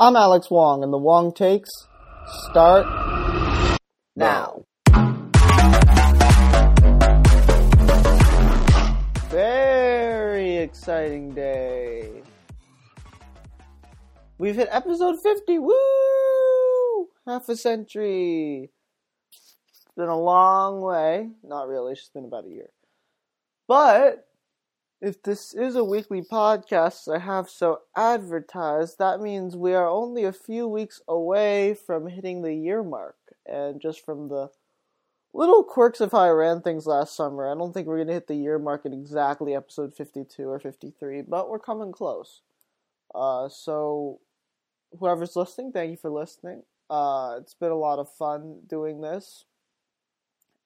I'm 0.00 0.14
Alex 0.14 0.48
Wong, 0.48 0.84
and 0.84 0.92
the 0.92 0.96
Wong 0.96 1.32
takes 1.32 1.68
start 2.48 2.86
now. 4.14 4.62
Very 9.28 10.58
exciting 10.58 11.34
day. 11.34 12.22
We've 14.38 14.54
hit 14.54 14.68
episode 14.70 15.20
50. 15.20 15.58
Woo! 15.58 17.08
Half 17.26 17.48
a 17.48 17.56
century. 17.56 18.70
It's 19.32 19.84
been 19.96 20.06
a 20.06 20.16
long 20.16 20.80
way. 20.80 21.30
Not 21.42 21.66
really, 21.66 21.94
it's 21.94 22.02
just 22.02 22.14
been 22.14 22.24
about 22.24 22.44
a 22.44 22.50
year. 22.50 22.70
But 23.66 24.27
if 25.00 25.22
this 25.22 25.54
is 25.54 25.76
a 25.76 25.84
weekly 25.84 26.22
podcast 26.22 27.12
I 27.12 27.18
have 27.18 27.48
so 27.48 27.80
advertised, 27.96 28.98
that 28.98 29.20
means 29.20 29.56
we 29.56 29.74
are 29.74 29.88
only 29.88 30.24
a 30.24 30.32
few 30.32 30.66
weeks 30.66 31.00
away 31.06 31.74
from 31.74 32.08
hitting 32.08 32.42
the 32.42 32.54
year 32.54 32.82
mark. 32.82 33.16
And 33.46 33.80
just 33.80 34.04
from 34.04 34.28
the 34.28 34.50
little 35.32 35.62
quirks 35.62 36.00
of 36.00 36.12
how 36.12 36.18
I 36.18 36.30
ran 36.30 36.62
things 36.62 36.86
last 36.86 37.14
summer, 37.14 37.50
I 37.50 37.54
don't 37.54 37.72
think 37.72 37.86
we're 37.86 37.96
going 37.96 38.08
to 38.08 38.14
hit 38.14 38.26
the 38.26 38.34
year 38.34 38.58
mark 38.58 38.84
at 38.86 38.92
exactly 38.92 39.54
episode 39.54 39.94
52 39.94 40.48
or 40.48 40.58
53, 40.58 41.22
but 41.22 41.48
we're 41.48 41.60
coming 41.60 41.92
close. 41.92 42.42
Uh, 43.14 43.48
so, 43.48 44.20
whoever's 44.98 45.36
listening, 45.36 45.72
thank 45.72 45.92
you 45.92 45.96
for 45.96 46.10
listening. 46.10 46.62
Uh, 46.90 47.36
it's 47.40 47.54
been 47.54 47.70
a 47.70 47.76
lot 47.76 47.98
of 47.98 48.12
fun 48.12 48.60
doing 48.66 49.00
this. 49.00 49.44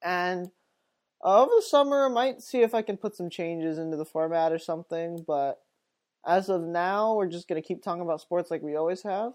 And 0.01 0.49
over 1.23 1.51
the 1.55 1.61
summer, 1.61 2.05
I 2.05 2.09
might 2.09 2.41
see 2.41 2.61
if 2.61 2.73
I 2.73 2.81
can 2.81 2.97
put 2.97 3.15
some 3.15 3.29
changes 3.29 3.77
into 3.77 3.97
the 3.97 4.05
format 4.05 4.51
or 4.51 4.59
something, 4.59 5.23
but 5.25 5.61
as 6.25 6.49
of 6.49 6.61
now, 6.61 7.15
we're 7.15 7.27
just 7.27 7.47
going 7.47 7.61
to 7.61 7.67
keep 7.67 7.83
talking 7.83 8.01
about 8.01 8.21
sports 8.21 8.51
like 8.51 8.61
we 8.61 8.75
always 8.75 9.03
have. 9.03 9.33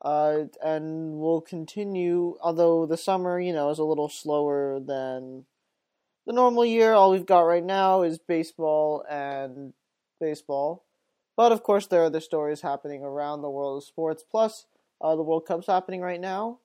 Uh, 0.00 0.44
and 0.62 1.18
we'll 1.18 1.40
continue, 1.40 2.36
although 2.40 2.86
the 2.86 2.96
summer, 2.96 3.38
you 3.38 3.52
know, 3.52 3.70
is 3.70 3.78
a 3.78 3.84
little 3.84 4.08
slower 4.08 4.80
than 4.80 5.44
the 6.26 6.32
normal 6.32 6.64
year. 6.64 6.92
All 6.92 7.12
we've 7.12 7.26
got 7.26 7.42
right 7.42 7.64
now 7.64 8.02
is 8.02 8.18
baseball 8.18 9.04
and 9.08 9.72
baseball. 10.20 10.84
But 11.36 11.52
of 11.52 11.62
course, 11.62 11.86
there 11.86 12.02
are 12.02 12.06
other 12.06 12.20
stories 12.20 12.60
happening 12.60 13.02
around 13.02 13.42
the 13.42 13.50
world 13.50 13.76
of 13.76 13.86
sports. 13.86 14.24
Plus, 14.28 14.66
uh, 15.00 15.14
the 15.14 15.22
World 15.22 15.46
Cup's 15.46 15.66
happening 15.68 16.00
right 16.00 16.20
now 16.20 16.58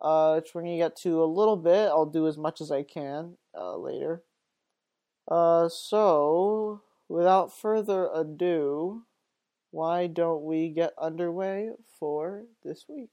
uh, 0.00 0.34
which 0.34 0.54
we're 0.54 0.62
gonna 0.62 0.76
get 0.76 0.96
to 0.96 1.22
a 1.22 1.26
little 1.26 1.56
bit. 1.56 1.88
I'll 1.88 2.06
do 2.06 2.26
as 2.26 2.36
much 2.36 2.60
as 2.60 2.70
I 2.70 2.82
can 2.82 3.36
uh, 3.56 3.76
later. 3.76 4.22
Uh, 5.28 5.68
so, 5.68 6.82
without 7.08 7.56
further 7.56 8.08
ado, 8.14 9.02
why 9.70 10.06
don't 10.06 10.44
we 10.44 10.68
get 10.68 10.92
underway 11.00 11.70
for 11.98 12.44
this 12.64 12.86
week? 12.88 13.10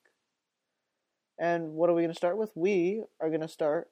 And 1.40 1.74
what 1.74 1.90
are 1.90 1.94
we 1.94 2.04
gonna 2.04 2.14
start 2.14 2.38
with? 2.38 2.52
We 2.56 3.04
are 3.20 3.30
gonna 3.30 3.48
start 3.48 3.90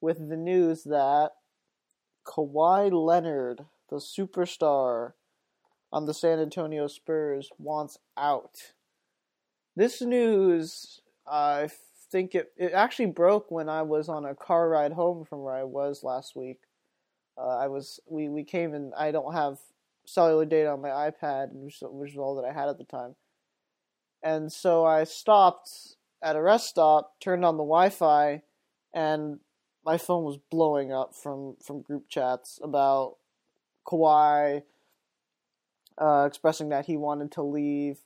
with 0.00 0.28
the 0.28 0.36
news 0.36 0.84
that 0.84 1.32
Kawhi 2.26 2.90
Leonard, 2.90 3.66
the 3.90 3.96
superstar 3.96 5.12
on 5.92 6.06
the 6.06 6.14
San 6.14 6.38
Antonio 6.38 6.88
Spurs, 6.88 7.50
wants 7.58 7.98
out. 8.16 8.74
This 9.76 10.00
news, 10.00 11.00
I 11.26 11.68
think 12.14 12.36
it 12.36 12.52
it 12.56 12.72
actually 12.72 13.06
broke 13.06 13.50
when 13.50 13.68
I 13.68 13.82
was 13.82 14.08
on 14.08 14.24
a 14.24 14.36
car 14.36 14.68
ride 14.68 14.92
home 14.92 15.24
from 15.24 15.42
where 15.42 15.56
I 15.56 15.64
was 15.64 16.04
last 16.04 16.36
week. 16.36 16.60
Uh, 17.36 17.58
I 17.58 17.66
was 17.66 17.98
we 18.06 18.28
we 18.28 18.44
came 18.44 18.72
and 18.72 18.94
I 18.96 19.10
don't 19.10 19.34
have 19.34 19.58
cellular 20.06 20.44
data 20.44 20.70
on 20.70 20.80
my 20.80 20.90
iPad, 20.90 21.48
which, 21.50 21.78
which 21.82 22.12
was 22.12 22.18
all 22.18 22.36
that 22.36 22.48
I 22.48 22.52
had 22.52 22.68
at 22.68 22.78
the 22.78 22.84
time. 22.84 23.16
And 24.22 24.52
so 24.52 24.84
I 24.84 25.02
stopped 25.02 25.96
at 26.22 26.36
a 26.36 26.42
rest 26.42 26.68
stop, 26.68 27.14
turned 27.18 27.44
on 27.44 27.56
the 27.56 27.64
Wi-Fi, 27.64 28.42
and 28.94 29.40
my 29.84 29.98
phone 29.98 30.22
was 30.22 30.38
blowing 30.52 30.92
up 30.92 31.16
from 31.16 31.56
from 31.60 31.82
group 31.82 32.08
chats 32.08 32.60
about 32.62 33.16
Kawhi 33.88 34.62
uh, 36.00 36.24
expressing 36.28 36.68
that 36.68 36.86
he 36.86 36.96
wanted 36.96 37.32
to 37.32 37.42
leave 37.42 37.98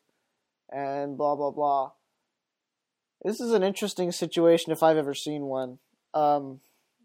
and 0.73 1.19
blah 1.19 1.37
blah 1.37 1.51
blah. 1.51 1.91
This 3.25 3.41
is 3.41 3.53
an 3.53 3.65
interesting 3.65 4.13
situation 4.13 4.73
if 4.73 4.83
I've 4.83 4.97
ever 4.97 5.15
seen 5.15 5.43
one. 5.43 5.79
Um, 6.15 6.61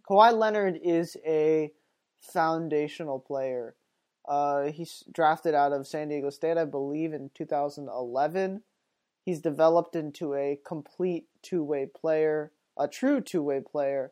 Kawhi 0.07 0.38
Leonard 0.38 0.79
is 0.84 1.18
a 1.25 1.72
foundational 2.22 3.19
player. 3.19 3.75
Uh, 4.28 4.66
he's 4.66 5.03
drafted 5.12 5.56
out 5.56 5.74
of 5.74 5.88
San 5.88 6.09
Diego 6.09 6.29
State, 6.29 6.57
I 6.57 6.66
believe, 6.66 7.13
in 7.13 7.31
2011. 7.34 8.62
He's 9.25 9.41
developed 9.41 9.96
into 9.96 10.35
a 10.35 10.59
complete 10.66 11.25
two 11.41 11.63
way 11.63 11.88
player, 11.88 12.51
a 12.78 12.88
true 12.88 13.19
two 13.19 13.41
way 13.41 13.59
player, 13.59 14.12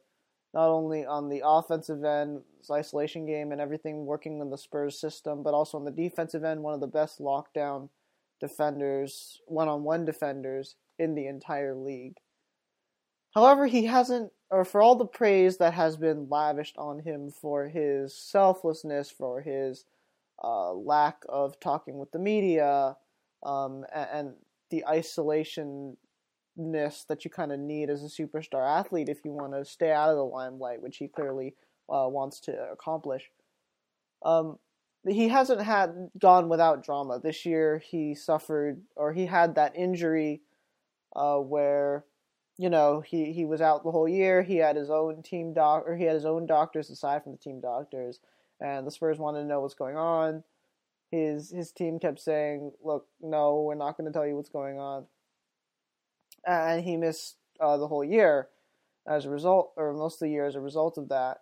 not 0.56 0.69
only 0.69 1.06
on 1.06 1.29
the 1.29 1.44
offensive 1.45 2.03
end, 2.03 2.41
his 2.59 2.72
isolation 2.72 3.28
game 3.28 3.51
and 3.51 3.62
everything 3.62 4.06
working 4.06 4.41
in 4.41 4.50
the 4.50 4.57
Spurs 4.57 5.00
system, 5.00 5.44
but 5.44 5.53
also 5.53 5.78
on 5.78 5.85
the 5.85 5.91
defensive 5.91 6.44
end, 6.44 6.63
one 6.63 6.73
of 6.73 6.79
the 6.79 6.88
best 6.88 7.19
lockdown 7.19 7.89
defenders, 8.39 9.39
one 9.45 9.68
on 9.68 9.83
one 9.83 10.03
defenders 10.03 10.75
in 11.01 11.16
the 11.16 11.25
entire 11.25 11.75
league. 11.75 12.17
However, 13.34 13.66
he 13.66 13.85
hasn't, 13.85 14.31
or 14.51 14.63
for 14.63 14.81
all 14.81 14.95
the 14.95 15.06
praise 15.06 15.57
that 15.57 15.73
has 15.73 15.97
been 15.97 16.28
lavished 16.29 16.78
on 16.78 17.00
him 17.00 17.31
for 17.31 17.67
his 17.67 18.16
selflessness, 18.16 19.09
for 19.09 19.41
his 19.41 19.85
uh, 20.44 20.73
lack 20.73 21.23
of 21.28 21.59
talking 21.59 21.97
with 21.97 22.12
the 22.12 22.19
media, 22.19 22.95
um, 23.44 23.84
and, 23.94 24.09
and, 24.13 24.34
the 24.69 24.85
isolationness 24.88 25.97
that 27.09 27.25
you 27.25 27.29
kind 27.29 27.51
of 27.51 27.59
need 27.59 27.89
as 27.89 28.06
a 28.06 28.07
superstar 28.07 28.66
athlete 28.66 29.09
if 29.09 29.25
you 29.25 29.33
want 29.33 29.51
to 29.51 29.66
stay 29.66 29.91
out 29.91 30.09
of 30.09 30.16
the 30.16 30.23
limelight, 30.23 30.81
which 30.81 30.95
he 30.95 31.09
clearly 31.09 31.53
uh, 31.89 32.07
wants 32.07 32.39
to 32.39 32.53
accomplish. 32.72 33.29
Um, 34.23 34.59
he 35.06 35.28
hasn't 35.28 35.62
had 35.62 36.09
gone 36.18 36.47
without 36.47 36.85
drama. 36.85 37.19
This 37.19 37.45
year, 37.45 37.79
he 37.79 38.16
suffered, 38.16 38.81
or 38.95 39.12
he 39.12 39.25
had 39.25 39.56
that 39.56 39.75
injury 39.75 40.41
uh, 41.16 41.38
where 41.38 42.05
you 42.57 42.69
know 42.69 43.01
he 43.01 43.31
he 43.33 43.45
was 43.45 43.61
out 43.61 43.83
the 43.83 43.91
whole 43.91 44.07
year. 44.07 44.41
He 44.44 44.57
had 44.57 44.75
his 44.75 44.89
own 44.89 45.23
team 45.23 45.53
doc, 45.53 45.83
or 45.85 45.95
he 45.95 46.03
had 46.05 46.16
his 46.16 46.25
own 46.25 46.45
doctors 46.45 46.89
aside 46.89 47.23
from 47.23 47.33
the 47.33 47.38
team 47.38 47.59
doctors, 47.61 48.19
and 48.59 48.85
the 48.85 48.91
Spurs 48.91 49.19
wanted 49.19 49.41
to 49.41 49.47
know 49.47 49.61
what's 49.61 49.73
going 49.73 49.97
on. 49.97 50.44
His 51.11 51.51
his 51.51 51.71
team 51.71 52.00
kept 52.00 52.19
saying, 52.19 52.71
"Look, 52.83 53.07
no, 53.21 53.61
we're 53.61 53.75
not 53.75 53.97
going 53.97 54.11
to 54.11 54.13
tell 54.13 54.27
you 54.27 54.35
what's 54.35 54.50
going 54.50 54.79
on," 54.79 55.05
and 56.45 56.83
he 56.83 56.97
missed 56.97 57.38
uh, 57.59 57.77
the 57.77 57.88
whole 57.88 58.03
year 58.03 58.47
as 59.07 59.25
a 59.25 59.29
result, 59.29 59.73
or 59.75 59.94
most 59.94 60.16
of 60.16 60.27
the 60.27 60.29
year 60.29 60.45
as 60.45 60.55
a 60.55 60.61
result 60.61 60.97
of 60.97 61.09
that. 61.09 61.39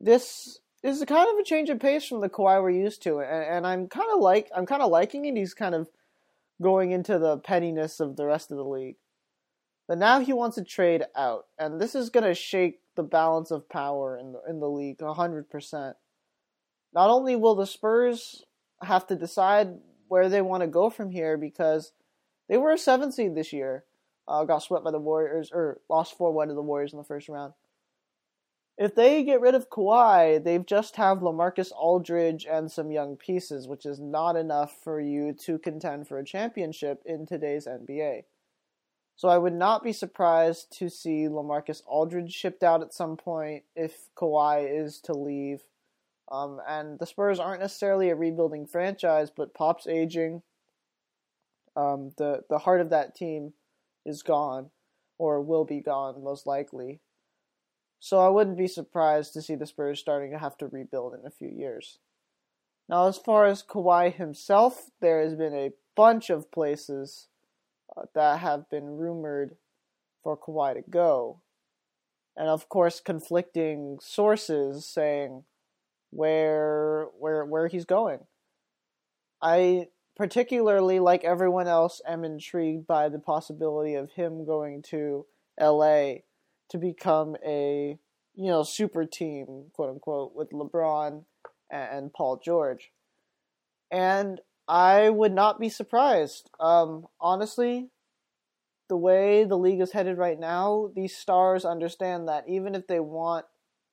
This 0.00 0.58
is 0.82 1.02
kind 1.06 1.28
of 1.30 1.38
a 1.38 1.44
change 1.44 1.70
of 1.70 1.80
pace 1.80 2.06
from 2.06 2.20
the 2.20 2.28
Kawhi 2.28 2.62
we're 2.62 2.70
used 2.70 3.02
to, 3.02 3.20
and, 3.20 3.44
and 3.44 3.66
I'm 3.66 3.88
kind 3.88 4.08
of 4.14 4.20
like 4.20 4.50
I'm 4.54 4.66
kind 4.66 4.82
of 4.82 4.90
liking 4.90 5.24
it. 5.24 5.36
He's 5.36 5.54
kind 5.54 5.74
of 5.74 5.88
going 6.62 6.90
into 6.92 7.18
the 7.18 7.38
pettiness 7.38 8.00
of 8.00 8.16
the 8.16 8.26
rest 8.26 8.50
of 8.50 8.56
the 8.56 8.64
league. 8.64 8.96
But 9.86 9.98
now 9.98 10.20
he 10.20 10.32
wants 10.32 10.56
to 10.56 10.64
trade 10.64 11.04
out, 11.14 11.46
and 11.58 11.80
this 11.80 11.94
is 11.94 12.10
going 12.10 12.24
to 12.24 12.34
shake 12.34 12.80
the 12.96 13.02
balance 13.02 13.50
of 13.50 13.68
power 13.68 14.16
in 14.16 14.32
the 14.32 14.40
in 14.48 14.60
the 14.60 14.68
league 14.68 15.02
hundred 15.02 15.50
percent. 15.50 15.96
Not 16.94 17.10
only 17.10 17.36
will 17.36 17.54
the 17.54 17.66
Spurs 17.66 18.44
have 18.82 19.06
to 19.08 19.16
decide 19.16 19.74
where 20.08 20.28
they 20.28 20.40
want 20.40 20.62
to 20.62 20.68
go 20.68 20.90
from 20.90 21.10
here 21.10 21.36
because 21.36 21.92
they 22.48 22.56
were 22.56 22.72
a 22.72 22.78
seven 22.78 23.12
seed 23.12 23.34
this 23.34 23.52
year, 23.52 23.84
uh, 24.26 24.44
got 24.44 24.62
swept 24.62 24.84
by 24.84 24.90
the 24.90 24.98
Warriors 24.98 25.50
or 25.52 25.80
lost 25.90 26.16
four 26.16 26.32
one 26.32 26.48
to 26.48 26.54
the 26.54 26.62
Warriors 26.62 26.92
in 26.92 26.98
the 26.98 27.04
first 27.04 27.28
round 27.28 27.52
if 28.76 28.94
they 28.94 29.22
get 29.22 29.40
rid 29.40 29.54
of 29.54 29.70
Kawhi, 29.70 30.42
they've 30.42 30.66
just 30.66 30.96
have 30.96 31.18
LaMarcus 31.18 31.70
Aldridge 31.72 32.44
and 32.50 32.70
some 32.70 32.90
young 32.90 33.16
pieces, 33.16 33.68
which 33.68 33.86
is 33.86 34.00
not 34.00 34.34
enough 34.36 34.76
for 34.82 35.00
you 35.00 35.32
to 35.44 35.58
contend 35.58 36.08
for 36.08 36.18
a 36.18 36.24
championship 36.24 37.00
in 37.06 37.24
today's 37.24 37.66
NBA. 37.66 38.24
So 39.16 39.28
I 39.28 39.38
would 39.38 39.54
not 39.54 39.84
be 39.84 39.92
surprised 39.92 40.76
to 40.78 40.88
see 40.88 41.28
LaMarcus 41.28 41.82
Aldridge 41.86 42.32
shipped 42.32 42.64
out 42.64 42.82
at 42.82 42.92
some 42.92 43.16
point 43.16 43.62
if 43.76 44.08
Kawhi 44.16 44.68
is 44.68 45.00
to 45.02 45.12
leave. 45.12 45.62
Um, 46.32 46.60
and 46.66 46.98
the 46.98 47.06
Spurs 47.06 47.38
aren't 47.38 47.60
necessarily 47.60 48.10
a 48.10 48.16
rebuilding 48.16 48.66
franchise, 48.66 49.30
but 49.30 49.54
Pop's 49.54 49.86
aging. 49.86 50.42
Um, 51.76 52.12
the 52.16 52.44
the 52.48 52.58
heart 52.58 52.80
of 52.80 52.90
that 52.90 53.14
team 53.14 53.52
is 54.04 54.22
gone, 54.22 54.70
or 55.18 55.40
will 55.40 55.64
be 55.64 55.80
gone 55.80 56.22
most 56.24 56.46
likely. 56.46 57.00
So 58.04 58.20
I 58.20 58.28
wouldn't 58.28 58.58
be 58.58 58.68
surprised 58.68 59.32
to 59.32 59.40
see 59.40 59.54
the 59.54 59.64
Spurs 59.64 59.98
starting 59.98 60.30
to 60.32 60.38
have 60.38 60.58
to 60.58 60.66
rebuild 60.66 61.14
in 61.14 61.24
a 61.24 61.30
few 61.30 61.48
years. 61.48 62.00
Now, 62.86 63.08
as 63.08 63.16
far 63.16 63.46
as 63.46 63.62
Kawhi 63.62 64.12
himself, 64.12 64.90
there 65.00 65.22
has 65.22 65.34
been 65.34 65.54
a 65.54 65.72
bunch 65.96 66.28
of 66.28 66.52
places 66.52 67.28
uh, 67.96 68.02
that 68.14 68.40
have 68.40 68.68
been 68.68 68.98
rumored 68.98 69.56
for 70.22 70.36
Kawhi 70.36 70.74
to 70.74 70.82
go. 70.82 71.40
And 72.36 72.46
of 72.50 72.68
course, 72.68 73.00
conflicting 73.00 73.96
sources 74.02 74.84
saying 74.84 75.44
where 76.10 77.06
where 77.18 77.46
where 77.46 77.68
he's 77.68 77.86
going. 77.86 78.26
I 79.40 79.88
particularly 80.14 81.00
like 81.00 81.24
everyone 81.24 81.68
else, 81.68 82.02
am 82.06 82.22
intrigued 82.22 82.86
by 82.86 83.08
the 83.08 83.18
possibility 83.18 83.94
of 83.94 84.12
him 84.12 84.44
going 84.44 84.82
to 84.90 85.24
LA 85.58 86.16
to 86.74 86.78
become 86.78 87.36
a 87.46 87.96
you 88.34 88.50
know 88.50 88.64
super 88.64 89.06
team, 89.06 89.66
quote 89.74 89.90
unquote, 89.90 90.34
with 90.34 90.50
LeBron 90.50 91.22
and 91.70 92.12
Paul 92.12 92.40
George. 92.44 92.90
And 93.92 94.40
I 94.66 95.08
would 95.08 95.32
not 95.32 95.60
be 95.60 95.68
surprised. 95.68 96.50
Um, 96.58 97.06
honestly, 97.20 97.90
the 98.88 98.96
way 98.96 99.44
the 99.44 99.56
league 99.56 99.80
is 99.80 99.92
headed 99.92 100.18
right 100.18 100.38
now, 100.38 100.90
these 100.96 101.16
stars 101.16 101.64
understand 101.64 102.26
that 102.26 102.48
even 102.48 102.74
if 102.74 102.88
they 102.88 102.98
want 102.98 103.46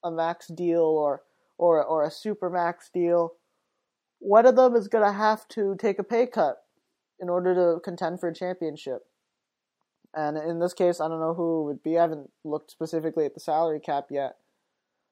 a 0.04 0.10
max 0.10 0.48
deal 0.48 0.82
or 0.82 1.22
or 1.60 1.84
or 1.84 2.04
a 2.04 2.10
super 2.10 2.50
max 2.50 2.90
deal, 2.92 3.34
one 4.18 4.48
of 4.48 4.56
them 4.56 4.76
is 4.76 4.88
going 4.88 5.06
to 5.06 5.16
have 5.16 5.48
to 5.50 5.76
take 5.80 6.00
a 6.00 6.04
pay 6.04 6.26
cut 6.26 6.64
in 7.20 7.30
order 7.30 7.54
to 7.54 7.80
contend 7.82 8.20
for 8.20 8.30
a 8.30 8.34
championship. 8.34 9.04
And 10.14 10.38
in 10.38 10.60
this 10.60 10.74
case, 10.74 11.00
I 11.00 11.08
don't 11.08 11.20
know 11.20 11.34
who 11.34 11.62
it 11.62 11.66
would 11.66 11.84
be. 11.84 11.98
I 11.98 12.02
haven't 12.02 12.32
looked 12.44 12.72
specifically 12.72 13.26
at 13.26 13.34
the 13.34 13.40
salary 13.40 13.80
cap 13.80 14.08
yet 14.10 14.38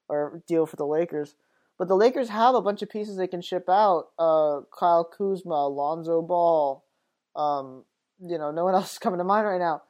or 0.08 0.42
deal 0.46 0.66
for 0.66 0.76
the 0.76 0.86
Lakers. 0.86 1.36
But 1.78 1.88
the 1.88 1.96
Lakers 1.96 2.28
have 2.28 2.54
a 2.54 2.60
bunch 2.60 2.82
of 2.82 2.90
pieces 2.90 3.16
they 3.16 3.26
can 3.26 3.40
ship 3.40 3.68
out. 3.68 4.08
Uh, 4.18 4.60
Kyle 4.78 5.04
Kuzma, 5.04 5.66
Lonzo 5.68 6.20
Ball. 6.20 6.84
Um, 7.34 7.84
you 8.20 8.36
know, 8.36 8.50
no 8.50 8.64
one 8.64 8.74
else 8.76 8.92
is 8.92 8.98
coming 8.98 9.18
to 9.18 9.24
mind 9.24 9.46
right 9.46 9.60
now. 9.60 9.82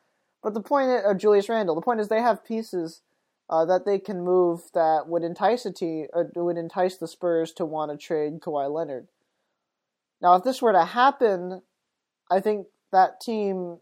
But 0.43 0.55
the 0.55 0.61
point, 0.61 0.91
is, 0.91 1.03
uh, 1.05 1.15
Julius 1.15 1.49
Randle. 1.49 1.75
The 1.75 1.81
point 1.81 2.01
is, 2.01 2.09
they 2.09 2.21
have 2.21 2.45
pieces 2.45 3.03
uh, 3.49 3.65
that 3.65 3.85
they 3.85 3.99
can 3.99 4.23
move 4.23 4.71
that 4.75 5.09
would 5.09 5.25
entice 5.25 5.67
a 5.67 5.73
team, 5.73 6.07
uh, 6.15 6.25
would 6.37 6.57
entice 6.57 6.97
the 6.97 7.09
Spurs 7.09 7.53
to 7.55 7.65
want 7.65 7.91
to 7.91 7.99
trade 7.99 8.41
Kawhi 8.41 8.73
Leonard. 8.73 9.09
Now, 10.23 10.37
if 10.37 10.45
this 10.45 10.63
were 10.63 10.73
to 10.73 10.85
happen, 10.85 11.63
I 12.31 12.41
think 12.41 12.69
that 12.93 13.21
team, 13.21 13.79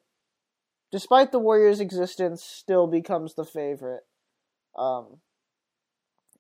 despite 0.91 1.33
the 1.33 1.39
Warriors' 1.39 1.81
existence, 1.81 2.43
still 2.43 2.87
becomes 2.87 3.35
the 3.35 3.45
favorite 3.45 4.05
um, 4.77 5.19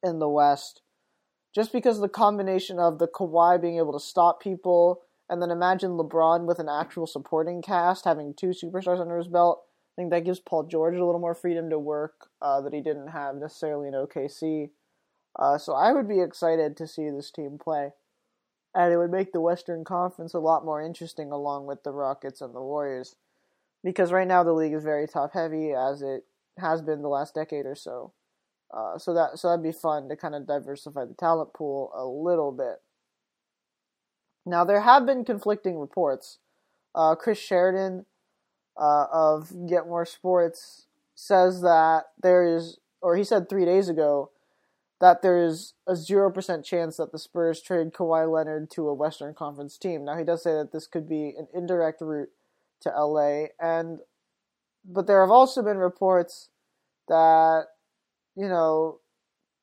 in 0.02 0.18
the 0.18 0.28
West 0.28 0.82
just 1.54 1.72
because 1.72 2.00
the 2.00 2.08
combination 2.08 2.78
of 2.78 2.98
the 2.98 3.08
Kawhi 3.08 3.60
being 3.60 3.78
able 3.78 3.92
to 3.92 3.98
stop 3.98 4.40
people, 4.40 5.02
and 5.28 5.42
then 5.42 5.50
imagine 5.50 5.92
LeBron 5.92 6.46
with 6.46 6.58
an 6.58 6.68
actual 6.68 7.06
supporting 7.06 7.62
cast, 7.62 8.04
having 8.04 8.32
two 8.32 8.50
superstars 8.50 9.00
under 9.00 9.18
his 9.18 9.28
belt. 9.28 9.64
I 9.96 10.00
think 10.00 10.10
that 10.10 10.24
gives 10.24 10.38
Paul 10.38 10.64
George 10.64 10.94
a 10.94 11.04
little 11.04 11.20
more 11.20 11.34
freedom 11.34 11.68
to 11.70 11.78
work 11.78 12.28
uh, 12.40 12.60
that 12.60 12.72
he 12.72 12.80
didn't 12.80 13.08
have 13.08 13.34
necessarily 13.36 13.88
in 13.88 13.94
OKC. 13.94 14.70
Uh, 15.36 15.58
so 15.58 15.74
I 15.74 15.92
would 15.92 16.08
be 16.08 16.20
excited 16.20 16.76
to 16.76 16.86
see 16.86 17.10
this 17.10 17.30
team 17.30 17.58
play. 17.60 17.90
And 18.74 18.92
it 18.92 18.96
would 18.96 19.10
make 19.10 19.32
the 19.32 19.40
Western 19.40 19.82
Conference 19.84 20.34
a 20.34 20.38
lot 20.38 20.64
more 20.64 20.80
interesting 20.80 21.32
along 21.32 21.66
with 21.66 21.82
the 21.82 21.90
Rockets 21.90 22.40
and 22.40 22.54
the 22.54 22.62
Warriors. 22.62 23.16
Because 23.84 24.12
right 24.12 24.26
now 24.26 24.42
the 24.42 24.52
league 24.52 24.72
is 24.72 24.82
very 24.82 25.06
top 25.06 25.32
heavy, 25.34 25.72
as 25.72 26.02
it 26.02 26.24
has 26.58 26.82
been 26.82 27.02
the 27.02 27.08
last 27.08 27.34
decade 27.34 27.66
or 27.66 27.74
so. 27.74 28.12
Uh, 28.74 28.98
so 28.98 29.14
that 29.14 29.38
so 29.38 29.48
that'd 29.48 29.62
be 29.62 29.72
fun 29.72 30.08
to 30.08 30.16
kind 30.16 30.34
of 30.34 30.46
diversify 30.46 31.04
the 31.04 31.14
talent 31.14 31.54
pool 31.54 31.90
a 31.94 32.04
little 32.04 32.52
bit. 32.52 32.82
Now 34.44 34.64
there 34.64 34.80
have 34.80 35.06
been 35.06 35.24
conflicting 35.24 35.78
reports. 35.78 36.38
Uh, 36.94 37.14
Chris 37.14 37.38
Sheridan 37.38 38.04
uh, 38.76 39.06
of 39.12 39.68
Get 39.68 39.86
More 39.86 40.04
Sports 40.04 40.86
says 41.14 41.62
that 41.62 42.04
there 42.22 42.44
is, 42.44 42.78
or 43.00 43.16
he 43.16 43.24
said 43.24 43.48
three 43.48 43.64
days 43.64 43.88
ago, 43.88 44.30
that 45.00 45.22
there 45.22 45.42
is 45.42 45.74
a 45.86 45.96
zero 45.96 46.30
percent 46.30 46.64
chance 46.64 46.96
that 46.96 47.12
the 47.12 47.18
Spurs 47.18 47.62
trade 47.62 47.92
Kawhi 47.92 48.30
Leonard 48.30 48.70
to 48.72 48.88
a 48.88 48.94
Western 48.94 49.32
Conference 49.32 49.78
team. 49.78 50.04
Now 50.04 50.18
he 50.18 50.24
does 50.24 50.42
say 50.42 50.52
that 50.52 50.72
this 50.72 50.86
could 50.86 51.08
be 51.08 51.34
an 51.38 51.48
indirect 51.54 52.00
route 52.00 52.30
to 52.82 52.90
LA, 52.90 53.46
and 53.60 53.98
but 54.84 55.06
there 55.06 55.20
have 55.20 55.30
also 55.30 55.62
been 55.62 55.78
reports 55.78 56.50
that 57.08 57.66
you 58.38 58.48
know, 58.48 59.00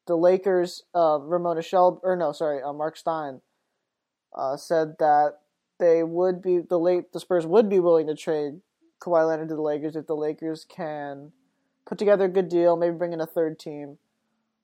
the 0.05 0.17
Lakers, 0.17 0.83
uh, 0.93 1.17
Ramona 1.21 1.61
Shell, 1.61 2.01
or 2.03 2.17
no, 2.17 2.33
sorry, 2.33 2.61
uh, 2.61 2.73
Mark 2.73 2.97
Stein, 2.97 3.39
uh, 4.35 4.57
said 4.57 4.95
that 4.99 5.39
they 5.79 6.03
would 6.03 6.41
be 6.41 6.59
the 6.59 6.77
late 6.77 7.13
the 7.13 7.21
Spurs 7.21 7.47
would 7.47 7.69
be 7.69 7.79
willing 7.79 8.07
to 8.07 8.15
trade 8.15 8.59
Kawhi 8.99 9.25
Leonard 9.27 9.47
to 9.47 9.55
the 9.55 9.61
Lakers 9.61 9.95
if 9.95 10.07
the 10.07 10.15
Lakers 10.15 10.65
can 10.67 11.31
put 11.85 11.97
together 11.97 12.25
a 12.25 12.29
good 12.29 12.49
deal, 12.49 12.75
maybe 12.75 12.97
bring 12.97 13.13
in 13.13 13.21
a 13.21 13.25
third 13.25 13.57
team, 13.57 13.97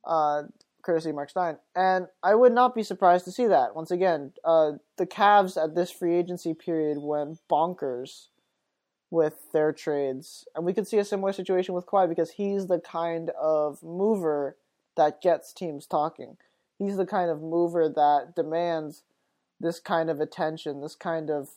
uh, 0.06 0.44
courtesy 0.81 1.13
Mark 1.13 1.30
Stein. 1.30 1.57
And 1.74 2.07
I 2.21 2.36
would 2.36 2.51
not 2.51 2.75
be 2.75 2.83
surprised 2.83 3.24
to 3.25 3.31
see 3.31 3.48
that 3.48 3.75
once 3.75 3.92
again. 3.92 4.33
Uh, 4.44 4.74
the 4.98 5.06
Cavs 5.06 5.62
at 5.62 5.74
this 5.74 5.89
free 5.89 6.15
agency 6.15 6.53
period 6.53 6.98
went 7.00 7.39
bonkers 7.50 8.27
with 9.11 9.51
their 9.51 9.71
trades. 9.73 10.47
And 10.55 10.65
we 10.65 10.73
could 10.73 10.87
see 10.87 10.97
a 10.97 11.05
similar 11.05 11.33
situation 11.33 11.75
with 11.75 11.85
Kawhi 11.85 12.09
because 12.09 12.31
he's 12.31 12.67
the 12.67 12.79
kind 12.79 13.29
of 13.31 13.83
mover 13.83 14.55
that 14.95 15.21
gets 15.21 15.53
teams 15.53 15.85
talking. 15.85 16.37
He's 16.79 16.97
the 16.97 17.05
kind 17.05 17.29
of 17.29 17.41
mover 17.41 17.87
that 17.89 18.33
demands 18.35 19.03
this 19.59 19.79
kind 19.79 20.09
of 20.09 20.19
attention, 20.19 20.81
this 20.81 20.95
kind 20.95 21.29
of 21.29 21.49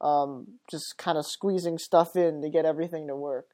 um, 0.00 0.58
just 0.70 0.98
kind 0.98 1.16
of 1.16 1.24
squeezing 1.24 1.78
stuff 1.78 2.16
in 2.16 2.42
to 2.42 2.50
get 2.50 2.66
everything 2.66 3.06
to 3.06 3.16
work. 3.16 3.46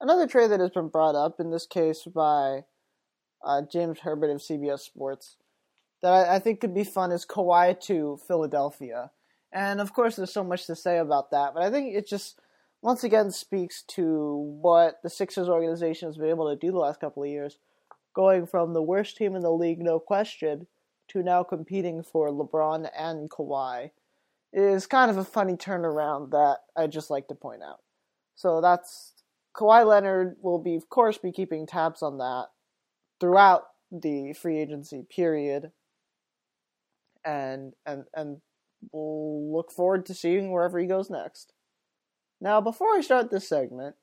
Another 0.00 0.26
trade 0.26 0.50
that 0.50 0.60
has 0.60 0.70
been 0.70 0.88
brought 0.88 1.16
up, 1.16 1.40
in 1.40 1.50
this 1.50 1.66
case 1.66 2.04
by 2.04 2.64
uh, 3.42 3.62
James 3.70 4.00
Herbert 4.00 4.30
of 4.30 4.42
CBS 4.42 4.80
Sports, 4.80 5.36
that 6.02 6.12
I, 6.12 6.36
I 6.36 6.38
think 6.38 6.60
could 6.60 6.74
be 6.74 6.84
fun 6.84 7.12
is 7.12 7.26
Kawhi 7.26 7.80
to 7.86 8.18
Philadelphia. 8.28 9.10
And 9.56 9.80
of 9.80 9.94
course, 9.94 10.16
there's 10.16 10.34
so 10.34 10.44
much 10.44 10.66
to 10.66 10.76
say 10.76 10.98
about 10.98 11.30
that, 11.30 11.54
but 11.54 11.62
I 11.62 11.70
think 11.70 11.94
it 11.94 12.06
just 12.06 12.38
once 12.82 13.02
again 13.04 13.30
speaks 13.30 13.82
to 13.84 14.58
what 14.60 15.00
the 15.02 15.08
Sixers 15.08 15.48
organization 15.48 16.08
has 16.08 16.18
been 16.18 16.28
able 16.28 16.50
to 16.50 16.56
do 16.56 16.70
the 16.70 16.78
last 16.78 17.00
couple 17.00 17.22
of 17.22 17.30
years, 17.30 17.58
going 18.12 18.46
from 18.46 18.74
the 18.74 18.82
worst 18.82 19.16
team 19.16 19.34
in 19.34 19.40
the 19.40 19.50
league, 19.50 19.78
no 19.78 19.98
question, 19.98 20.66
to 21.08 21.22
now 21.22 21.42
competing 21.42 22.02
for 22.02 22.28
LeBron 22.28 22.90
and 22.94 23.30
Kawhi. 23.30 23.92
It 24.52 24.60
is 24.60 24.86
kind 24.86 25.10
of 25.10 25.16
a 25.16 25.24
funny 25.24 25.54
turnaround 25.54 26.32
that 26.32 26.58
I 26.76 26.86
just 26.86 27.08
like 27.08 27.26
to 27.28 27.34
point 27.34 27.62
out. 27.62 27.80
So 28.34 28.60
that's 28.60 29.14
Kawhi 29.54 29.86
Leonard 29.86 30.36
will 30.42 30.58
be, 30.58 30.74
of 30.74 30.90
course, 30.90 31.16
be 31.16 31.32
keeping 31.32 31.66
tabs 31.66 32.02
on 32.02 32.18
that 32.18 32.48
throughout 33.20 33.62
the 33.90 34.34
free 34.34 34.58
agency 34.58 35.06
period, 35.08 35.72
and 37.24 37.72
and 37.86 38.04
and 38.12 38.42
we'll 38.92 39.52
look 39.52 39.70
forward 39.70 40.06
to 40.06 40.14
seeing 40.14 40.50
wherever 40.50 40.78
he 40.78 40.86
goes 40.86 41.10
next. 41.10 41.52
Now, 42.40 42.60
before 42.60 42.94
I 42.94 43.00
start 43.00 43.30
this 43.30 43.48
segment, 43.48 43.96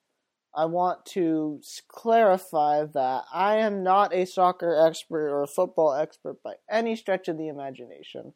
I 0.55 0.65
want 0.65 1.05
to 1.07 1.61
clarify 1.87 2.85
that 2.85 3.23
I 3.33 3.57
am 3.57 3.83
not 3.83 4.13
a 4.13 4.25
soccer 4.25 4.75
expert 4.75 5.29
or 5.29 5.43
a 5.43 5.47
football 5.47 5.93
expert 5.93 6.43
by 6.43 6.53
any 6.69 6.95
stretch 6.95 7.27
of 7.27 7.37
the 7.37 7.47
imagination. 7.47 8.33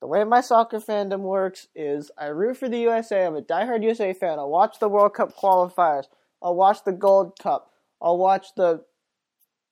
The 0.00 0.08
way 0.08 0.24
my 0.24 0.40
soccer 0.40 0.78
fandom 0.78 1.20
works 1.20 1.68
is 1.74 2.10
I 2.18 2.26
root 2.26 2.56
for 2.56 2.68
the 2.68 2.80
USA. 2.80 3.24
I'm 3.24 3.36
a 3.36 3.42
diehard 3.42 3.82
USA 3.82 4.12
fan. 4.12 4.38
I'll 4.38 4.50
watch 4.50 4.78
the 4.78 4.88
World 4.88 5.14
Cup 5.14 5.36
qualifiers. 5.36 6.04
I'll 6.42 6.56
watch 6.56 6.84
the 6.84 6.92
Gold 6.92 7.38
Cup. 7.38 7.70
I'll 8.02 8.18
watch 8.18 8.48
the 8.56 8.84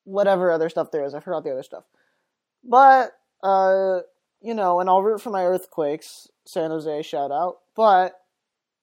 whatever 0.04 0.50
other 0.50 0.68
stuff 0.68 0.90
there 0.90 1.04
is. 1.04 1.14
I 1.14 1.20
forgot 1.20 1.44
the 1.44 1.52
other 1.52 1.62
stuff. 1.62 1.84
But 2.62 3.12
uh, 3.42 4.00
you 4.44 4.52
know, 4.54 4.78
and 4.78 4.90
I'll 4.90 5.02
root 5.02 5.22
for 5.22 5.30
my 5.30 5.44
Earthquakes, 5.44 6.28
San 6.44 6.70
Jose 6.70 7.02
shout 7.02 7.32
out, 7.32 7.60
but 7.74 8.20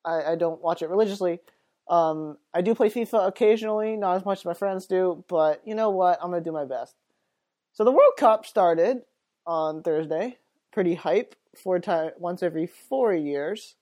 I, 0.04 0.32
I 0.32 0.36
don't 0.36 0.62
watch 0.62 0.82
it 0.82 0.90
religiously. 0.90 1.40
Um, 1.88 2.38
I 2.52 2.62
do 2.62 2.74
play 2.74 2.90
FIFA 2.90 3.28
occasionally, 3.28 3.96
not 3.96 4.18
as 4.18 4.26
much 4.26 4.40
as 4.40 4.46
my 4.46 4.56
friends 4.56 4.88
do, 4.88 5.24
but 5.28 5.62
you 5.64 5.76
know 5.76 5.92
what? 5.92 6.18
I'm 6.22 6.32
gonna 6.32 6.44
do 6.44 6.52
my 6.52 6.66
best. 6.66 6.96
So 7.74 7.84
the 7.84 7.92
World 7.92 8.14
Cup 8.18 8.48
started 8.48 9.04
on 9.46 9.84
Thursday, 9.84 10.40
pretty 10.74 10.96
hype, 10.96 11.36
four 11.56 11.80
times 11.80 12.14
once 12.18 12.42
every 12.42 12.66
four 12.66 13.14
years, 13.14 13.76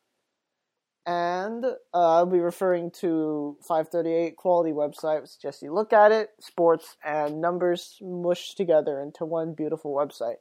and 1.05 1.63
uh, 1.63 1.73
I'll 1.93 2.25
be 2.25 2.39
referring 2.39 2.91
to 2.99 3.57
538 3.61 4.35
quality 4.35 4.71
websites. 4.71 5.39
Just 5.41 5.61
you 5.61 5.73
look 5.73 5.93
at 5.93 6.11
it, 6.11 6.31
sports 6.41 6.97
and 7.05 7.39
numbers 7.39 7.97
mushed 8.01 8.57
together 8.57 8.99
into 8.99 9.23
one 9.23 9.53
beautiful 9.53 9.93
website 9.95 10.37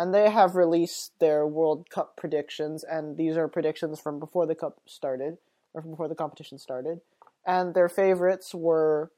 and 0.00 0.14
they 0.14 0.30
have 0.30 0.56
released 0.56 1.12
their 1.18 1.46
World 1.46 1.90
Cup 1.90 2.16
predictions, 2.16 2.82
and 2.84 3.18
these 3.18 3.36
are 3.36 3.48
predictions 3.48 4.00
from 4.00 4.18
before 4.18 4.46
the 4.46 4.54
cup 4.54 4.80
started, 4.86 5.36
or 5.74 5.82
from 5.82 5.90
before 5.90 6.08
the 6.08 6.14
competition 6.14 6.56
started. 6.56 7.02
And 7.46 7.74
their 7.74 7.90
favorites 7.90 8.54
were 8.54 9.10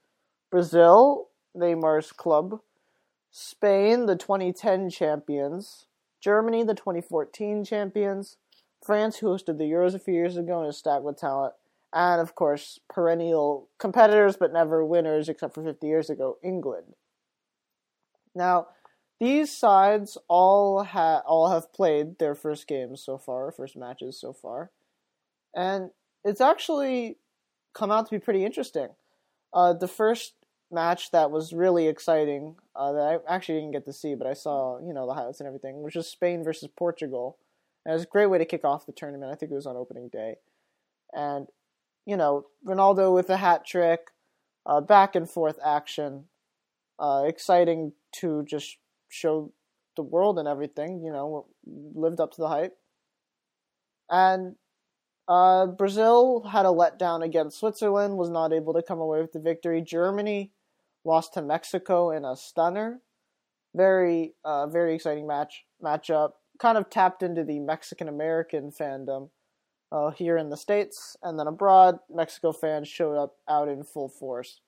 Brazil, 0.50 1.28
Neymar's 1.56 2.10
club, 2.10 2.62
Spain, 3.30 4.06
the 4.06 4.16
2010 4.16 4.90
champions, 4.90 5.86
Germany, 6.20 6.64
the 6.64 6.74
2014 6.74 7.64
champions, 7.64 8.38
France, 8.84 9.18
who 9.18 9.28
hosted 9.28 9.58
the 9.58 9.70
Euros 9.70 9.94
a 9.94 10.00
few 10.00 10.14
years 10.14 10.36
ago 10.36 10.62
and 10.62 10.68
is 10.68 10.78
stacked 10.78 11.04
with 11.04 11.16
talent, 11.16 11.54
and 11.92 12.20
of 12.20 12.34
course, 12.34 12.80
perennial 12.92 13.68
competitors 13.78 14.36
but 14.36 14.52
never 14.52 14.84
winners 14.84 15.28
except 15.28 15.54
for 15.54 15.62
50 15.62 15.86
years 15.86 16.10
ago, 16.10 16.38
England. 16.42 16.94
Now, 18.34 18.66
these 19.22 19.56
sides 19.56 20.18
all 20.26 20.82
ha- 20.82 21.22
all 21.24 21.48
have 21.50 21.72
played 21.72 22.18
their 22.18 22.34
first 22.34 22.66
games 22.66 23.00
so 23.00 23.16
far, 23.16 23.52
first 23.52 23.76
matches 23.76 24.20
so 24.20 24.32
far, 24.32 24.72
and 25.54 25.90
it's 26.24 26.40
actually 26.40 27.18
come 27.72 27.92
out 27.92 28.06
to 28.06 28.10
be 28.10 28.18
pretty 28.18 28.44
interesting. 28.44 28.88
Uh, 29.54 29.74
the 29.74 29.86
first 29.86 30.32
match 30.72 31.12
that 31.12 31.30
was 31.30 31.52
really 31.52 31.86
exciting 31.86 32.56
uh, 32.74 32.90
that 32.90 33.00
I 33.28 33.32
actually 33.32 33.60
didn't 33.60 33.74
get 33.74 33.84
to 33.84 33.92
see, 33.92 34.16
but 34.16 34.26
I 34.26 34.32
saw 34.32 34.80
you 34.84 34.92
know 34.92 35.06
the 35.06 35.14
highlights 35.14 35.38
and 35.38 35.46
everything, 35.46 35.82
which 35.82 35.94
was 35.94 36.08
Spain 36.08 36.42
versus 36.42 36.68
Portugal. 36.76 37.38
And 37.84 37.92
it 37.92 37.94
was 37.94 38.04
a 38.04 38.06
great 38.06 38.26
way 38.26 38.38
to 38.38 38.44
kick 38.44 38.64
off 38.64 38.86
the 38.86 38.92
tournament. 38.92 39.32
I 39.32 39.36
think 39.36 39.52
it 39.52 39.54
was 39.54 39.66
on 39.66 39.76
opening 39.76 40.08
day, 40.08 40.38
and 41.12 41.46
you 42.04 42.16
know 42.16 42.46
Ronaldo 42.66 43.14
with 43.14 43.30
a 43.30 43.36
hat 43.36 43.64
trick, 43.64 44.10
uh, 44.66 44.80
back 44.80 45.14
and 45.14 45.30
forth 45.30 45.60
action, 45.64 46.24
uh, 46.98 47.22
exciting 47.24 47.92
to 48.16 48.42
just 48.42 48.78
show 49.12 49.52
the 49.96 50.02
world 50.02 50.38
and 50.38 50.48
everything. 50.48 51.02
You 51.04 51.12
know, 51.12 51.46
lived 51.66 52.20
up 52.20 52.32
to 52.32 52.40
the 52.40 52.48
hype, 52.48 52.76
and 54.10 54.56
uh, 55.28 55.66
Brazil 55.66 56.48
had 56.50 56.66
a 56.66 56.70
letdown 56.70 57.24
against 57.24 57.60
Switzerland, 57.60 58.16
was 58.16 58.30
not 58.30 58.52
able 58.52 58.74
to 58.74 58.82
come 58.82 59.00
away 59.00 59.20
with 59.20 59.32
the 59.32 59.40
victory. 59.40 59.80
Germany 59.80 60.52
lost 61.04 61.34
to 61.34 61.42
Mexico 61.42 62.10
in 62.10 62.24
a 62.24 62.36
stunner. 62.36 63.00
Very, 63.74 64.34
uh, 64.44 64.66
very 64.66 64.94
exciting 64.94 65.26
match 65.26 65.64
matchup. 65.82 66.32
Kind 66.58 66.76
of 66.76 66.90
tapped 66.90 67.22
into 67.22 67.44
the 67.44 67.60
Mexican 67.60 68.08
American 68.08 68.70
fandom 68.70 69.30
uh, 69.90 70.10
here 70.10 70.36
in 70.36 70.50
the 70.50 70.56
states, 70.56 71.16
and 71.22 71.38
then 71.38 71.46
abroad, 71.46 71.98
Mexico 72.10 72.52
fans 72.52 72.88
showed 72.88 73.16
up 73.16 73.36
out 73.48 73.68
in 73.68 73.82
full 73.84 74.08
force. 74.08 74.60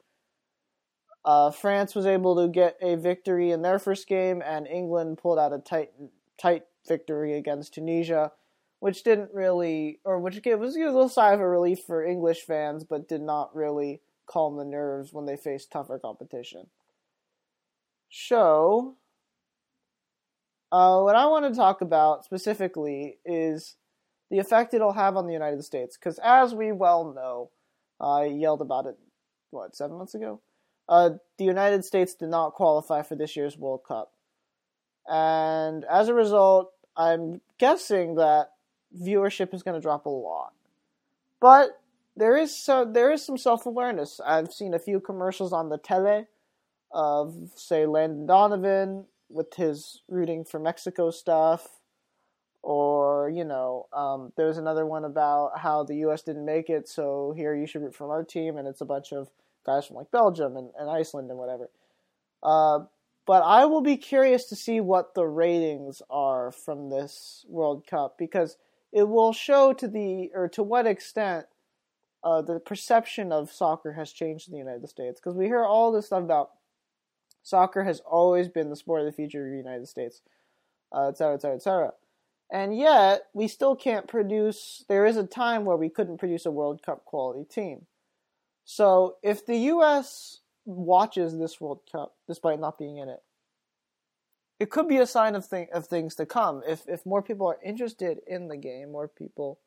Uh, 1.24 1.50
France 1.50 1.94
was 1.94 2.04
able 2.04 2.36
to 2.36 2.48
get 2.48 2.76
a 2.82 2.96
victory 2.96 3.50
in 3.50 3.62
their 3.62 3.78
first 3.78 4.06
game, 4.06 4.42
and 4.44 4.66
England 4.66 5.18
pulled 5.18 5.38
out 5.38 5.52
a 5.52 5.58
tight, 5.58 5.90
tight 6.38 6.64
victory 6.86 7.34
against 7.34 7.74
Tunisia 7.74 8.32
which 8.84 9.02
didn't 9.02 9.30
really, 9.32 9.98
or 10.04 10.20
which 10.20 10.42
gave 10.42 10.58
was 10.58 10.76
a 10.76 10.80
little 10.80 11.08
sigh 11.08 11.32
of 11.32 11.40
a 11.40 11.48
relief 11.48 11.80
for 11.86 12.04
English 12.04 12.42
fans, 12.42 12.84
but 12.84 13.08
did 13.08 13.22
not 13.22 13.56
really 13.56 14.02
calm 14.26 14.58
the 14.58 14.64
nerves 14.66 15.10
when 15.10 15.24
they 15.24 15.38
faced 15.38 15.70
tougher 15.70 15.98
competition. 15.98 16.66
So, 18.10 18.96
uh, 20.70 21.00
what 21.00 21.16
I 21.16 21.24
want 21.28 21.50
to 21.50 21.58
talk 21.58 21.80
about 21.80 22.26
specifically 22.26 23.20
is 23.24 23.76
the 24.30 24.38
effect 24.38 24.74
it'll 24.74 24.92
have 24.92 25.16
on 25.16 25.26
the 25.26 25.32
United 25.32 25.64
States, 25.64 25.96
because 25.96 26.20
as 26.22 26.54
we 26.54 26.70
well 26.70 27.14
know, 27.14 27.52
I 27.98 28.26
yelled 28.26 28.60
about 28.60 28.84
it, 28.84 28.98
what, 29.48 29.74
seven 29.74 29.96
months 29.96 30.14
ago? 30.14 30.42
Uh, 30.88 31.10
the 31.38 31.44
United 31.44 31.84
States 31.84 32.14
did 32.14 32.28
not 32.28 32.54
qualify 32.54 33.02
for 33.02 33.14
this 33.14 33.36
year's 33.36 33.56
World 33.56 33.80
Cup. 33.86 34.12
And 35.08 35.84
as 35.84 36.08
a 36.08 36.14
result, 36.14 36.72
I'm 36.96 37.40
guessing 37.58 38.16
that 38.16 38.50
viewership 38.98 39.52
is 39.54 39.62
going 39.62 39.74
to 39.74 39.80
drop 39.80 40.06
a 40.06 40.10
lot. 40.10 40.52
But 41.40 41.80
there 42.16 42.36
is 42.36 42.56
so 42.56 42.84
there 42.84 43.10
is 43.10 43.24
some 43.24 43.36
self 43.36 43.66
awareness. 43.66 44.20
I've 44.24 44.52
seen 44.52 44.72
a 44.72 44.78
few 44.78 45.00
commercials 45.00 45.52
on 45.52 45.68
the 45.68 45.78
tele 45.78 46.26
of 46.92 47.34
say 47.56 47.86
Landon 47.86 48.26
Donovan 48.26 49.06
with 49.28 49.54
his 49.54 50.02
rooting 50.08 50.44
for 50.44 50.60
Mexico 50.60 51.10
stuff, 51.10 51.80
or 52.62 53.30
you 53.30 53.44
know, 53.44 53.88
um, 53.92 54.32
was 54.38 54.58
another 54.58 54.86
one 54.86 55.04
about 55.04 55.58
how 55.58 55.82
the 55.82 55.96
U.S. 55.96 56.22
didn't 56.22 56.44
make 56.44 56.70
it, 56.70 56.88
so 56.88 57.34
here 57.36 57.54
you 57.54 57.66
should 57.66 57.82
root 57.82 57.94
for 57.94 58.10
our 58.12 58.22
team, 58.22 58.56
and 58.56 58.68
it's 58.68 58.80
a 58.80 58.86
bunch 58.86 59.12
of 59.12 59.28
guys 59.64 59.86
from 59.86 59.96
like 59.96 60.10
Belgium 60.10 60.56
and, 60.56 60.70
and 60.78 60.90
Iceland 60.90 61.30
and 61.30 61.38
whatever. 61.38 61.70
Uh, 62.42 62.80
but 63.26 63.42
I 63.42 63.64
will 63.64 63.80
be 63.80 63.96
curious 63.96 64.44
to 64.46 64.56
see 64.56 64.80
what 64.80 65.14
the 65.14 65.26
ratings 65.26 66.02
are 66.10 66.52
from 66.52 66.90
this 66.90 67.46
World 67.48 67.86
Cup 67.86 68.18
because 68.18 68.58
it 68.92 69.08
will 69.08 69.32
show 69.32 69.72
to 69.72 69.88
the 69.88 70.30
or 70.34 70.48
to 70.50 70.62
what 70.62 70.86
extent 70.86 71.46
uh, 72.22 72.42
the 72.42 72.60
perception 72.60 73.32
of 73.32 73.52
soccer 73.52 73.92
has 73.92 74.12
changed 74.12 74.48
in 74.48 74.52
the 74.52 74.58
United 74.58 74.88
States 74.88 75.20
because 75.20 75.36
we 75.36 75.46
hear 75.46 75.64
all 75.64 75.90
this 75.90 76.06
stuff 76.06 76.22
about 76.22 76.50
soccer 77.42 77.84
has 77.84 78.00
always 78.00 78.48
been 78.48 78.70
the 78.70 78.76
sport 78.76 79.00
of 79.00 79.06
the 79.06 79.12
future 79.12 79.44
of 79.44 79.50
the 79.50 79.56
United 79.56 79.88
States, 79.88 80.22
uh, 80.92 81.08
et 81.08 81.16
cetera, 81.16 81.34
et 81.34 81.42
cetera, 81.42 81.56
et 81.56 81.62
cetera. 81.62 81.92
And 82.50 82.76
yet, 82.76 83.22
we 83.32 83.48
still 83.48 83.74
can't 83.74 84.06
produce. 84.06 84.84
There 84.88 85.06
is 85.06 85.16
a 85.16 85.26
time 85.26 85.64
where 85.64 85.76
we 85.76 85.88
couldn't 85.88 86.18
produce 86.18 86.46
a 86.46 86.50
World 86.50 86.82
Cup 86.82 87.04
quality 87.04 87.44
team. 87.44 87.86
So, 88.64 89.16
if 89.22 89.44
the 89.44 89.56
U.S. 89.56 90.40
watches 90.64 91.38
this 91.38 91.60
World 91.60 91.80
Cup, 91.90 92.14
despite 92.26 92.58
not 92.58 92.78
being 92.78 92.96
in 92.96 93.08
it, 93.08 93.22
it 94.58 94.70
could 94.70 94.88
be 94.88 94.98
a 94.98 95.06
sign 95.06 95.34
of 95.34 95.46
of 95.72 95.86
things 95.86 96.14
to 96.16 96.26
come. 96.26 96.62
If 96.66 96.88
if 96.88 97.04
more 97.04 97.22
people 97.22 97.46
are 97.46 97.58
interested 97.62 98.20
in 98.26 98.48
the 98.48 98.56
game, 98.56 98.92
more 98.92 99.08
people 99.08 99.60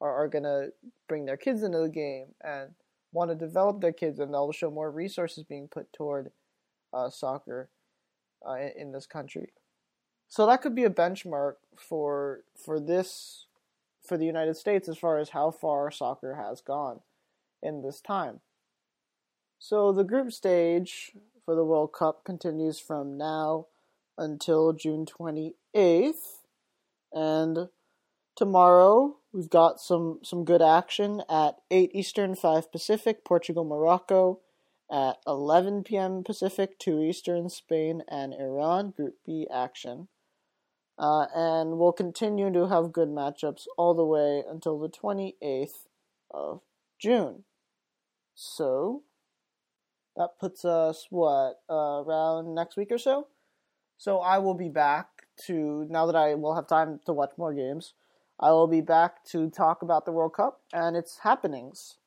are, 0.00 0.24
are 0.24 0.28
gonna 0.28 0.68
bring 1.08 1.24
their 1.24 1.36
kids 1.36 1.62
into 1.62 1.78
the 1.78 1.88
game 1.88 2.34
and 2.42 2.70
want 3.12 3.30
to 3.30 3.36
develop 3.36 3.80
their 3.80 3.92
kids, 3.92 4.18
and 4.18 4.34
they'll 4.34 4.50
show 4.52 4.70
more 4.70 4.90
resources 4.90 5.44
being 5.44 5.68
put 5.68 5.92
toward 5.92 6.32
uh, 6.92 7.10
soccer 7.10 7.70
uh, 8.46 8.54
in, 8.54 8.72
in 8.76 8.92
this 8.92 9.06
country. 9.06 9.52
So 10.28 10.46
that 10.46 10.62
could 10.62 10.74
be 10.74 10.84
a 10.84 10.90
benchmark 10.90 11.54
for 11.76 12.40
for 12.56 12.80
this 12.80 13.46
for 14.02 14.16
the 14.16 14.26
United 14.26 14.56
States 14.56 14.88
as 14.88 14.98
far 14.98 15.18
as 15.18 15.28
how 15.28 15.52
far 15.52 15.92
soccer 15.92 16.34
has 16.34 16.60
gone 16.60 17.02
in 17.62 17.82
this 17.82 18.00
time. 18.00 18.40
So 19.58 19.92
the 19.92 20.04
group 20.04 20.32
stage 20.32 21.12
for 21.44 21.54
the 21.54 21.64
World 21.64 21.92
Cup 21.92 22.24
continues 22.24 22.80
from 22.80 23.16
now 23.16 23.66
until 24.18 24.72
June 24.72 25.06
28th. 25.06 26.40
And 27.12 27.68
tomorrow 28.36 29.16
we've 29.32 29.50
got 29.50 29.80
some, 29.80 30.20
some 30.22 30.44
good 30.44 30.62
action 30.62 31.22
at 31.30 31.56
8 31.70 31.90
Eastern, 31.94 32.34
5 32.34 32.72
Pacific, 32.72 33.24
Portugal, 33.24 33.64
Morocco. 33.64 34.40
At 34.90 35.16
11 35.26 35.84
p.m. 35.84 36.22
Pacific, 36.22 36.78
2 36.78 37.00
Eastern, 37.00 37.48
Spain 37.48 38.02
and 38.08 38.34
Iran, 38.34 38.90
Group 38.90 39.14
B 39.24 39.46
action. 39.50 40.08
Uh, 40.98 41.26
and 41.34 41.78
we'll 41.78 41.92
continue 41.92 42.52
to 42.52 42.68
have 42.68 42.92
good 42.92 43.08
matchups 43.08 43.64
all 43.78 43.94
the 43.94 44.04
way 44.04 44.44
until 44.46 44.78
the 44.78 44.90
28th 44.90 45.86
of 46.30 46.60
June. 46.98 47.44
So, 48.34 49.02
that 50.16 50.38
puts 50.38 50.64
us, 50.64 51.06
what, 51.10 51.60
uh, 51.70 52.02
around 52.04 52.54
next 52.54 52.76
week 52.76 52.90
or 52.90 52.98
so? 52.98 53.28
So 53.98 54.18
I 54.18 54.38
will 54.38 54.54
be 54.54 54.68
back 54.68 55.06
to 55.46 55.86
now 55.88 56.06
that 56.06 56.16
I 56.16 56.34
will 56.34 56.54
have 56.54 56.66
time 56.66 57.00
to 57.06 57.12
watch 57.12 57.32
more 57.36 57.54
games. 57.54 57.94
I 58.38 58.50
will 58.50 58.66
be 58.66 58.80
back 58.80 59.24
to 59.26 59.48
talk 59.48 59.82
about 59.82 60.04
the 60.04 60.12
World 60.12 60.34
Cup 60.34 60.60
and 60.72 60.96
its 60.96 61.18
happenings. 61.18 61.98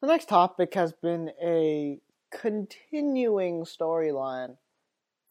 The 0.00 0.06
next 0.06 0.28
topic 0.28 0.74
has 0.74 0.92
been 0.92 1.32
a 1.42 1.98
continuing 2.30 3.64
storyline 3.64 4.56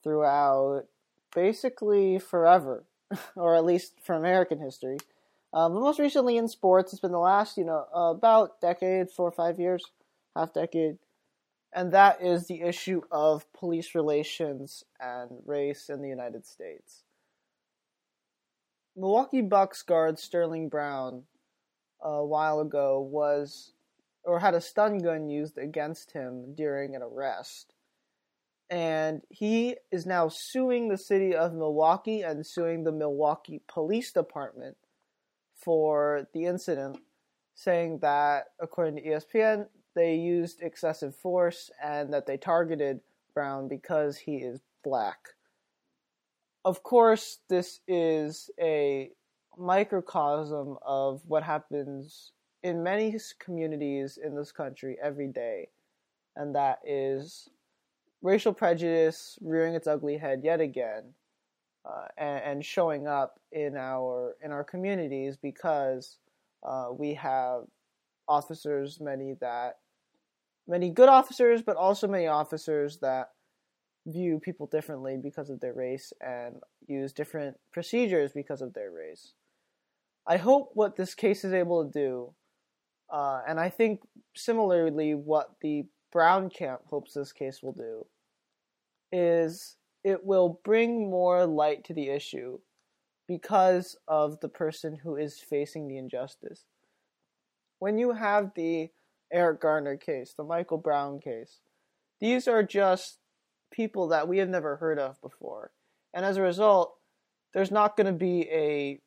throughout 0.04 0.86
basically 1.34 2.20
forever, 2.20 2.86
or 3.36 3.56
at 3.56 3.66
least 3.66 3.94
for 4.04 4.16
American 4.16 4.60
history. 4.60 4.98
Um, 5.54 5.74
but 5.74 5.82
most 5.82 6.00
recently 6.00 6.38
in 6.38 6.48
sports, 6.48 6.94
it's 6.94 7.02
been 7.02 7.12
the 7.12 7.20
last, 7.20 7.58
you 7.58 7.64
know, 7.64 7.86
uh, 7.96 8.10
about 8.10 8.60
decade, 8.60 9.12
four 9.12 9.28
or 9.28 9.32
five 9.32 9.60
years, 9.60 9.86
half 10.36 10.54
decade, 10.54 10.98
and 11.72 11.92
that 11.94 12.22
is 12.22 12.48
the 12.48 12.62
issue 12.62 13.02
of 13.12 13.52
police 13.54 13.94
relations 13.94 14.84
and 15.00 15.30
race 15.46 15.90
in 15.90 16.02
the 16.02 16.10
United 16.10 16.46
States. 16.46 17.04
Milwaukee 18.96 19.42
Bucks 19.42 19.82
guard 19.82 20.20
Sterling 20.20 20.70
Brown 20.70 21.24
a 22.02 22.24
while 22.24 22.60
ago 22.60 23.00
was 23.00 23.74
or 24.24 24.40
had 24.40 24.54
a 24.54 24.62
stun 24.62 25.00
gun 25.00 25.30
used 25.30 25.58
against 25.58 26.12
him 26.12 26.56
during 26.56 26.96
an 26.96 27.02
arrest. 27.02 27.74
And 28.70 29.22
he 29.30 29.76
is 29.92 30.06
now 30.06 30.30
suing 30.30 30.88
the 30.88 30.98
city 30.98 31.36
of 31.36 31.54
Milwaukee 31.54 32.22
and 32.22 32.46
suing 32.46 32.84
the 32.84 32.92
Milwaukee 32.92 33.62
Police 33.68 34.12
Department 34.12 34.78
for 35.64 36.28
the 36.34 36.46
incident, 36.46 36.98
saying 37.56 38.00
that, 38.00 38.46
according 38.60 38.96
to 38.96 39.04
ESPN, 39.04 39.68
they 39.96 40.16
used 40.16 40.62
excessive 40.62 41.16
force 41.16 41.70
and 41.84 42.14
that 42.14 42.26
they 42.26 42.38
targeted 42.38 43.02
Brown 43.34 43.68
because 43.68 44.18
he 44.18 44.38
is 44.38 44.62
black. 44.84 45.30
Of 46.66 46.84
course, 46.84 47.40
this 47.50 47.82
is 47.88 48.50
a 48.60 49.12
microcosm 49.58 50.78
of 50.82 51.22
what 51.28 51.44
happens 51.44 52.32
in 52.64 52.84
many 52.84 53.16
communities 53.40 54.18
in 54.24 54.36
this 54.36 54.52
country 54.52 54.98
every 55.02 55.28
day, 55.28 55.68
and 56.36 56.56
that 56.56 56.80
is 56.86 57.50
racial 58.22 58.54
prejudice 58.54 59.38
rearing 59.42 59.76
its 59.76 59.88
ugly 59.88 60.18
head 60.18 60.42
yet 60.44 60.62
again, 60.62 61.14
uh, 61.86 62.06
and, 62.18 62.44
and, 62.44 62.66
showing 62.66 63.08
up 63.08 63.40
in 63.52 63.76
our 63.76 64.36
in 64.42 64.52
our 64.52 64.64
communities 64.64 65.36
because 65.36 66.18
uh, 66.66 66.88
we 66.92 67.14
have 67.14 67.64
officers, 68.28 69.00
many 69.02 69.36
that 69.42 69.80
many 70.68 70.90
good 70.90 71.10
officers, 71.10 71.62
but 71.62 71.76
also 71.76 72.08
many 72.08 72.28
officers 72.28 73.00
that 73.00 73.32
view 74.06 74.40
people 74.40 74.68
differently 74.68 75.18
because 75.22 75.50
of 75.50 75.60
their 75.60 75.74
race 75.74 76.12
and 76.22 76.56
use 76.88 77.14
different 77.14 77.58
procedures 77.72 78.32
because 78.34 78.62
of 78.62 78.74
their 78.74 78.92
race. 78.92 79.34
I 80.28 80.38
hope 80.38 80.72
what 80.74 80.96
this 80.96 81.16
case 81.16 81.44
is 81.44 81.54
able 81.54 81.86
to 81.86 81.92
do, 81.92 82.34
uh, 83.12 83.42
and 83.48 83.60
I 83.60 83.70
think 83.70 84.02
similarly 84.36 85.16
what 85.16 85.52
the 85.62 85.86
Brown 86.12 86.50
camp 86.50 86.82
hopes 86.90 87.14
this 87.14 87.34
case 87.34 87.62
will 87.62 87.74
do, 87.74 88.06
is 89.12 89.76
it 90.04 90.26
will 90.26 90.60
bring 90.64 91.10
more 91.10 91.46
light 91.46 91.84
to 91.86 91.94
the 91.94 92.10
issue 92.10 92.60
because 93.28 93.96
of 94.08 94.40
the 94.42 94.50
person 94.50 94.98
who 95.04 95.16
is 95.16 95.40
facing 95.40 95.88
the 95.88 95.98
injustice. 95.98 96.66
When 97.80 97.98
you 97.98 98.14
have 98.14 98.52
the 98.56 98.90
Eric 99.32 99.62
Garner 99.62 99.98
case, 99.98 100.34
the 100.38 100.44
Michael 100.44 100.78
Brown 100.78 101.20
case, 101.20 101.60
these 102.20 102.48
are 102.48 102.64
just 102.64 103.20
people 103.72 104.10
that 104.10 104.28
we 104.28 104.38
have 104.38 104.50
never 104.50 104.78
heard 104.78 105.00
of 105.00 105.20
before. 105.22 105.72
And 106.14 106.26
as 106.26 106.38
a 106.38 106.42
result, 106.42 106.96
there's 107.54 107.72
not 107.72 107.98
going 107.98 108.08
to 108.08 108.14
be 108.14 108.42
a 108.52 109.00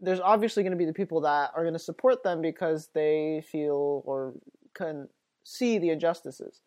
there's 0.00 0.20
obviously 0.20 0.64
going 0.64 0.72
to 0.72 0.76
be 0.76 0.84
the 0.84 0.92
people 0.92 1.20
that 1.20 1.52
are 1.54 1.62
going 1.62 1.74
to 1.74 1.78
support 1.78 2.24
them 2.24 2.42
because 2.42 2.88
they 2.92 3.44
feel 3.46 4.02
or 4.04 4.34
can 4.74 5.08
see 5.44 5.78
the 5.78 5.90
injustices. 5.90 6.60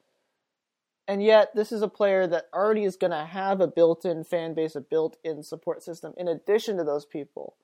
And 1.07 1.21
yet, 1.21 1.55
this 1.55 1.71
is 1.71 1.81
a 1.81 1.87
player 1.87 2.25
that 2.27 2.45
already 2.53 2.83
is 2.83 2.95
going 2.95 3.11
to 3.11 3.25
have 3.25 3.61
a 3.61 3.67
built 3.67 4.05
in 4.05 4.23
fan 4.23 4.55
base, 4.55 4.75
a 4.75 4.81
built 4.81 5.17
in 5.23 5.43
support 5.43 5.83
system 5.83 6.13
in 6.17 6.27
addition 6.27 6.77
to 6.77 6.83
those 6.83 7.05
people. 7.05 7.55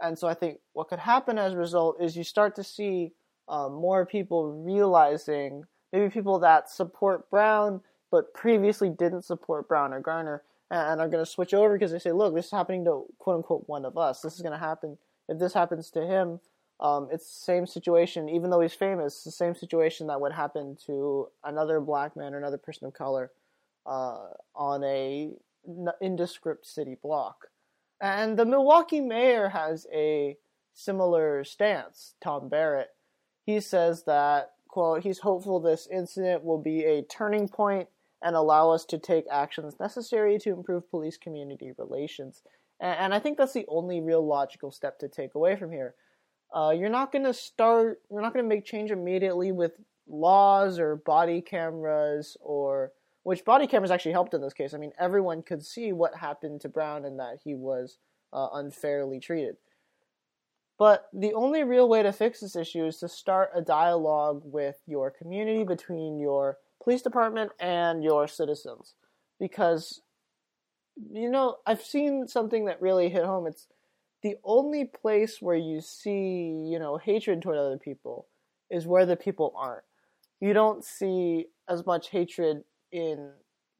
And 0.00 0.18
so 0.18 0.28
I 0.28 0.34
think 0.34 0.58
what 0.72 0.88
could 0.88 0.98
happen 0.98 1.38
as 1.38 1.52
a 1.52 1.56
result 1.56 2.00
is 2.00 2.16
you 2.16 2.24
start 2.24 2.56
to 2.56 2.64
see 2.64 3.12
um, 3.48 3.74
more 3.74 4.04
people 4.04 4.52
realizing, 4.52 5.64
maybe 5.92 6.10
people 6.10 6.38
that 6.40 6.70
support 6.70 7.30
Brown 7.30 7.80
but 8.10 8.32
previously 8.34 8.88
didn't 8.88 9.22
support 9.22 9.68
Brown 9.68 9.92
or 9.92 10.00
Garner 10.00 10.42
and 10.70 11.00
are 11.00 11.08
going 11.08 11.24
to 11.24 11.30
switch 11.30 11.54
over 11.54 11.74
because 11.74 11.92
they 11.92 11.98
say, 11.98 12.12
look, 12.12 12.34
this 12.34 12.46
is 12.46 12.50
happening 12.50 12.84
to 12.84 13.04
quote 13.18 13.36
unquote 13.36 13.64
one 13.66 13.84
of 13.84 13.96
us. 13.96 14.20
This 14.20 14.34
is 14.34 14.42
going 14.42 14.52
to 14.52 14.58
happen. 14.58 14.98
If 15.28 15.38
this 15.38 15.54
happens 15.54 15.90
to 15.90 16.06
him, 16.06 16.40
um, 16.80 17.08
it's 17.10 17.26
the 17.26 17.44
same 17.44 17.66
situation, 17.66 18.28
even 18.28 18.50
though 18.50 18.60
he's 18.60 18.74
famous, 18.74 19.14
it's 19.14 19.24
the 19.24 19.30
same 19.32 19.54
situation 19.54 20.06
that 20.06 20.20
would 20.20 20.32
happen 20.32 20.76
to 20.86 21.28
another 21.44 21.80
black 21.80 22.16
man 22.16 22.34
or 22.34 22.38
another 22.38 22.58
person 22.58 22.86
of 22.86 22.94
color 22.94 23.32
uh, 23.86 24.28
on 24.54 24.84
a 24.84 25.32
indescript 26.00 26.66
city 26.66 26.96
block. 27.02 27.48
And 28.00 28.38
the 28.38 28.44
Milwaukee 28.44 29.00
mayor 29.00 29.48
has 29.48 29.86
a 29.92 30.36
similar 30.72 31.42
stance, 31.42 32.14
Tom 32.22 32.48
Barrett. 32.48 32.90
He 33.44 33.58
says 33.58 34.04
that, 34.04 34.52
quote, 34.68 35.02
he's 35.02 35.18
hopeful 35.18 35.58
this 35.58 35.88
incident 35.90 36.44
will 36.44 36.62
be 36.62 36.84
a 36.84 37.02
turning 37.02 37.48
point 37.48 37.88
and 38.22 38.36
allow 38.36 38.70
us 38.70 38.84
to 38.84 38.98
take 38.98 39.24
actions 39.30 39.80
necessary 39.80 40.38
to 40.38 40.50
improve 40.50 40.90
police 40.90 41.16
community 41.16 41.72
relations. 41.76 42.42
And, 42.78 42.98
and 42.98 43.14
I 43.14 43.18
think 43.18 43.36
that's 43.36 43.52
the 43.52 43.66
only 43.68 44.00
real 44.00 44.24
logical 44.24 44.70
step 44.70 45.00
to 45.00 45.08
take 45.08 45.34
away 45.34 45.56
from 45.56 45.72
here. 45.72 45.94
Uh, 46.54 46.70
you're 46.70 46.88
not 46.88 47.12
going 47.12 47.24
to 47.24 47.34
start, 47.34 48.00
you're 48.10 48.22
not 48.22 48.32
going 48.32 48.44
to 48.44 48.48
make 48.48 48.64
change 48.64 48.90
immediately 48.90 49.52
with 49.52 49.72
laws 50.06 50.78
or 50.78 50.96
body 50.96 51.40
cameras 51.40 52.36
or 52.40 52.92
which 53.22 53.44
body 53.44 53.66
cameras 53.66 53.90
actually 53.90 54.12
helped 54.12 54.32
in 54.32 54.40
this 54.40 54.54
case. 54.54 54.72
I 54.72 54.78
mean, 54.78 54.92
everyone 54.98 55.42
could 55.42 55.64
see 55.64 55.92
what 55.92 56.14
happened 56.16 56.62
to 56.62 56.68
Brown 56.68 57.04
and 57.04 57.18
that 57.18 57.40
he 57.44 57.54
was 57.54 57.98
uh, 58.32 58.48
unfairly 58.54 59.20
treated. 59.20 59.56
But 60.78 61.08
the 61.12 61.34
only 61.34 61.64
real 61.64 61.88
way 61.88 62.02
to 62.02 62.12
fix 62.12 62.40
this 62.40 62.56
issue 62.56 62.86
is 62.86 62.98
to 62.98 63.08
start 63.08 63.50
a 63.54 63.60
dialogue 63.60 64.42
with 64.44 64.76
your 64.86 65.10
community 65.10 65.64
between 65.64 66.18
your 66.18 66.58
police 66.82 67.02
department 67.02 67.52
and 67.58 68.02
your 68.02 68.26
citizens 68.28 68.94
because 69.38 70.00
you 71.12 71.30
know 71.30 71.56
i've 71.66 71.82
seen 71.82 72.26
something 72.26 72.64
that 72.64 72.80
really 72.80 73.08
hit 73.08 73.24
home 73.24 73.46
it's 73.46 73.66
the 74.22 74.36
only 74.44 74.84
place 74.84 75.38
where 75.40 75.56
you 75.56 75.80
see 75.80 76.64
you 76.66 76.78
know 76.78 76.96
hatred 76.98 77.42
toward 77.42 77.58
other 77.58 77.78
people 77.78 78.26
is 78.70 78.86
where 78.86 79.06
the 79.06 79.16
people 79.16 79.52
aren't. 79.56 79.84
You 80.40 80.52
don't 80.52 80.84
see 80.84 81.46
as 81.68 81.86
much 81.86 82.10
hatred 82.10 82.64
in 82.92 83.32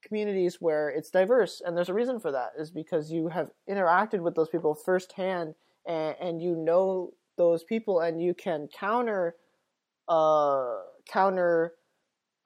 communities 0.03 0.59
where 0.61 0.91
it's 0.91 1.11
diverse 1.11 1.61
and 1.65 1.77
there's 1.77 1.89
a 1.89 1.95
reason 1.95 2.21
for 2.21 2.31
that 2.31 2.53
is 2.59 2.71
because 2.71 3.11
you 3.11 3.29
have 3.29 3.51
interacted 3.69 4.21
with 4.21 4.35
those 4.35 4.49
people 4.49 4.75
firsthand 4.75 5.55
and, 5.87 6.15
and 6.21 6.41
you 6.41 6.55
know 6.55 7.13
those 7.37 7.65
people 7.65 7.99
and 8.01 8.23
you 8.23 8.33
can 8.33 8.69
counter 8.73 9.35
uh 10.09 10.77
counter 11.09 11.73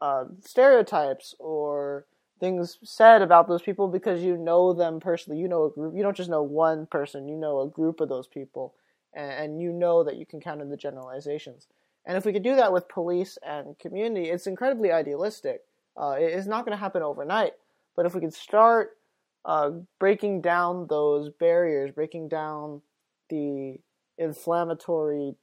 uh, 0.03 0.25
stereotypes 0.41 1.35
or 1.39 2.07
things 2.43 2.77
said 2.83 3.23
about 3.23 3.47
those 3.47 3.63
people 3.63 3.87
because 3.87 4.21
you 4.21 4.37
know 4.37 4.73
them 4.73 4.99
personally. 4.99 5.41
You 5.41 5.47
know 5.47 5.67
a 5.67 5.71
group. 5.71 5.95
You 5.97 6.03
don't 6.03 6.17
just 6.17 6.29
know 6.29 6.43
one 6.43 6.87
person. 6.87 7.29
You 7.29 7.37
know 7.37 7.61
a 7.61 7.69
group 7.69 8.01
of 8.01 8.09
those 8.09 8.27
people, 8.27 8.75
and, 9.15 9.31
and 9.31 9.63
you 9.63 9.73
know 9.73 10.03
that 10.03 10.17
you 10.17 10.27
can 10.27 10.41
count 10.41 10.61
in 10.61 10.69
the 10.69 10.77
generalizations. 10.77 11.69
And 12.05 12.17
if 12.17 12.27
we 12.27 12.33
could 12.33 12.43
do 12.43 12.57
that 12.57 12.73
with 12.73 12.89
police 12.89 13.39
and 13.47 13.79
community, 13.79 14.29
it's 14.29 14.49
incredibly 14.49 14.91
idealistic. 14.91 15.63
Uh, 15.97 16.17
it 16.19 16.33
is 16.33 16.49
not 16.49 16.65
going 16.65 16.77
to 16.77 16.81
happen 16.83 17.01
overnight, 17.01 17.53
but 17.95 18.07
if 18.07 18.15
we 18.15 18.21
could 18.21 18.35
start 18.35 18.97
uh, 19.45 19.71
breaking 20.01 20.41
down 20.41 20.89
those 20.89 21.31
barriers, 21.31 21.93
breaking 21.93 22.29
down 22.29 22.83
the 23.31 23.77
inflammatory 24.19 25.37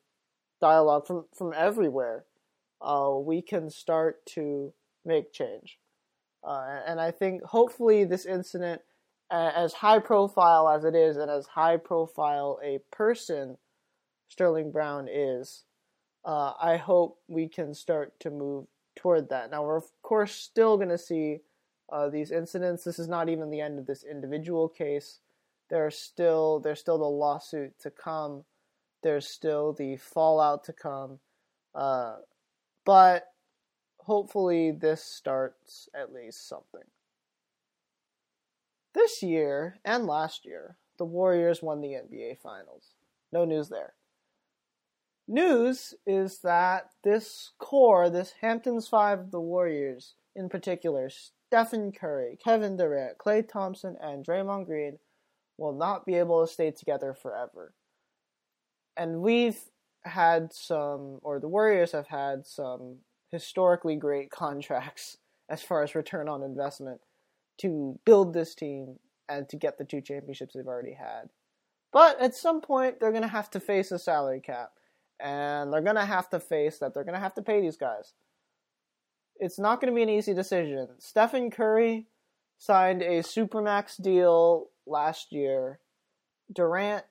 dialogue 0.60 1.08
from 1.08 1.24
from 1.34 1.54
everywhere, 1.56 2.26
uh, 2.82 3.14
we 3.16 3.42
can 3.42 3.70
start 3.70 4.26
to 4.26 4.74
make 5.06 5.32
change. 5.32 5.79
Uh, 6.44 6.80
and 6.86 7.00
I 7.02 7.12
think 7.12 7.44
hopefully 7.44 8.06
this 8.06 8.26
incident, 8.26 8.82
as 9.32 9.74
high 9.74 10.00
profile 10.00 10.70
as 10.70 10.86
it 10.86 10.96
is, 10.96 11.18
and 11.18 11.30
as 11.30 11.46
high 11.48 11.78
profile 11.78 12.60
a 12.64 12.80
person 12.92 13.58
Sterling 14.30 14.72
Brown 14.72 15.08
is, 15.12 15.64
uh, 16.26 16.54
I 16.62 16.78
hope 16.78 17.20
we 17.28 17.48
can 17.48 17.74
start 17.74 18.20
to 18.22 18.30
move 18.30 18.68
toward 18.96 19.30
that. 19.30 19.52
Now, 19.52 19.64
we're 19.64 19.78
of 19.78 19.92
course 20.02 20.34
still 20.34 20.78
going 20.78 20.90
to 20.90 20.98
see 20.98 21.40
uh, 21.92 22.10
these 22.10 22.32
incidents. 22.32 22.84
This 22.84 23.00
is 23.00 23.08
not 23.08 23.30
even 23.30 23.50
the 23.50 23.62
end 23.62 23.80
of 23.80 23.88
this 23.88 24.04
individual 24.04 24.70
case. 24.70 25.20
There's 25.70 25.98
still 25.98 26.60
there's 26.60 26.80
still 26.80 26.98
the 26.98 27.06
lawsuit 27.06 27.80
to 27.82 27.92
come. 27.92 28.44
There's 29.02 29.28
still 29.28 29.74
the 29.74 29.98
fallout 29.98 30.64
to 30.66 30.74
come. 30.74 31.20
Uh, 31.74 32.18
but 32.86 33.28
hopefully, 34.00 34.72
this 34.72 35.04
starts 35.04 35.90
at 35.96 36.14
least 36.14 36.48
something. 36.48 36.88
This 38.94 39.22
year 39.22 39.80
and 39.86 40.08
last 40.08 40.46
year, 40.46 40.78
the 40.98 41.06
Warriors 41.06 41.62
won 41.62 41.82
the 41.82 41.90
NBA 41.94 42.40
Finals. 42.40 42.96
No 43.32 43.46
news 43.46 43.70
there. 43.70 43.94
News 45.28 45.94
is 46.08 46.40
that 46.40 46.90
this 47.04 47.52
core, 47.60 48.10
this 48.10 48.34
Hamptons 48.42 48.88
Five 48.88 49.20
of 49.20 49.32
the 49.32 49.40
Warriors, 49.40 50.16
in 50.36 50.50
particular, 50.50 51.10
Stephen 51.10 51.92
Curry, 51.92 52.38
Kevin 52.44 52.78
Durant, 52.78 53.20
Klay 53.20 53.48
Thompson, 53.48 53.96
and 54.02 54.26
Draymond 54.26 54.66
Green, 54.66 54.98
will 55.58 55.74
not 55.74 56.06
be 56.06 56.16
able 56.16 56.46
to 56.46 56.52
stay 56.52 56.72
together 56.72 57.14
forever. 57.14 57.74
And 58.98 59.22
we've 59.22 59.60
had 60.04 60.52
some, 60.52 61.20
or 61.22 61.40
the 61.40 61.48
Warriors 61.48 61.92
have 61.92 62.08
had 62.08 62.48
some 62.48 62.98
historically 63.32 63.96
great 63.96 64.32
contracts 64.32 65.18
as 65.50 65.62
far 65.62 65.84
as 65.84 65.96
return 65.96 66.30
on 66.30 66.44
investment 66.44 67.02
to 67.60 68.00
build 68.06 68.34
this 68.34 68.56
team 68.56 68.98
and 69.28 69.48
to 69.50 69.58
get 69.58 69.78
the 69.78 69.86
two 69.86 70.02
championships 70.02 70.54
they've 70.54 70.68
already 70.68 70.94
had. 70.94 71.30
But 71.92 72.20
at 72.22 72.36
some 72.36 72.62
point, 72.62 73.00
they're 73.00 73.12
going 73.12 73.24
to 73.24 73.28
have 73.28 73.50
to 73.52 73.60
face 73.60 73.92
a 73.92 74.00
salary 74.00 74.42
cap. 74.42 74.72
And 75.20 75.74
they're 75.74 75.82
going 75.82 75.96
to 75.96 76.06
have 76.06 76.30
to 76.30 76.40
face 76.40 76.80
that 76.80 76.94
they're 76.94 77.04
going 77.04 77.16
to 77.16 77.20
have 77.20 77.34
to 77.36 77.42
pay 77.42 77.62
these 77.62 77.78
guys. 77.78 78.14
It's 79.38 79.60
not 79.60 79.82
going 79.82 79.92
to 79.92 79.96
be 79.96 80.04
an 80.04 80.10
easy 80.10 80.34
decision. 80.34 80.88
Stephen 81.00 81.52
Curry 81.52 82.08
signed 82.58 83.02
a 83.02 83.20
Supermax 83.20 84.02
deal 84.02 84.70
last 84.86 85.32
year. 85.32 85.80
Durant 86.54 87.06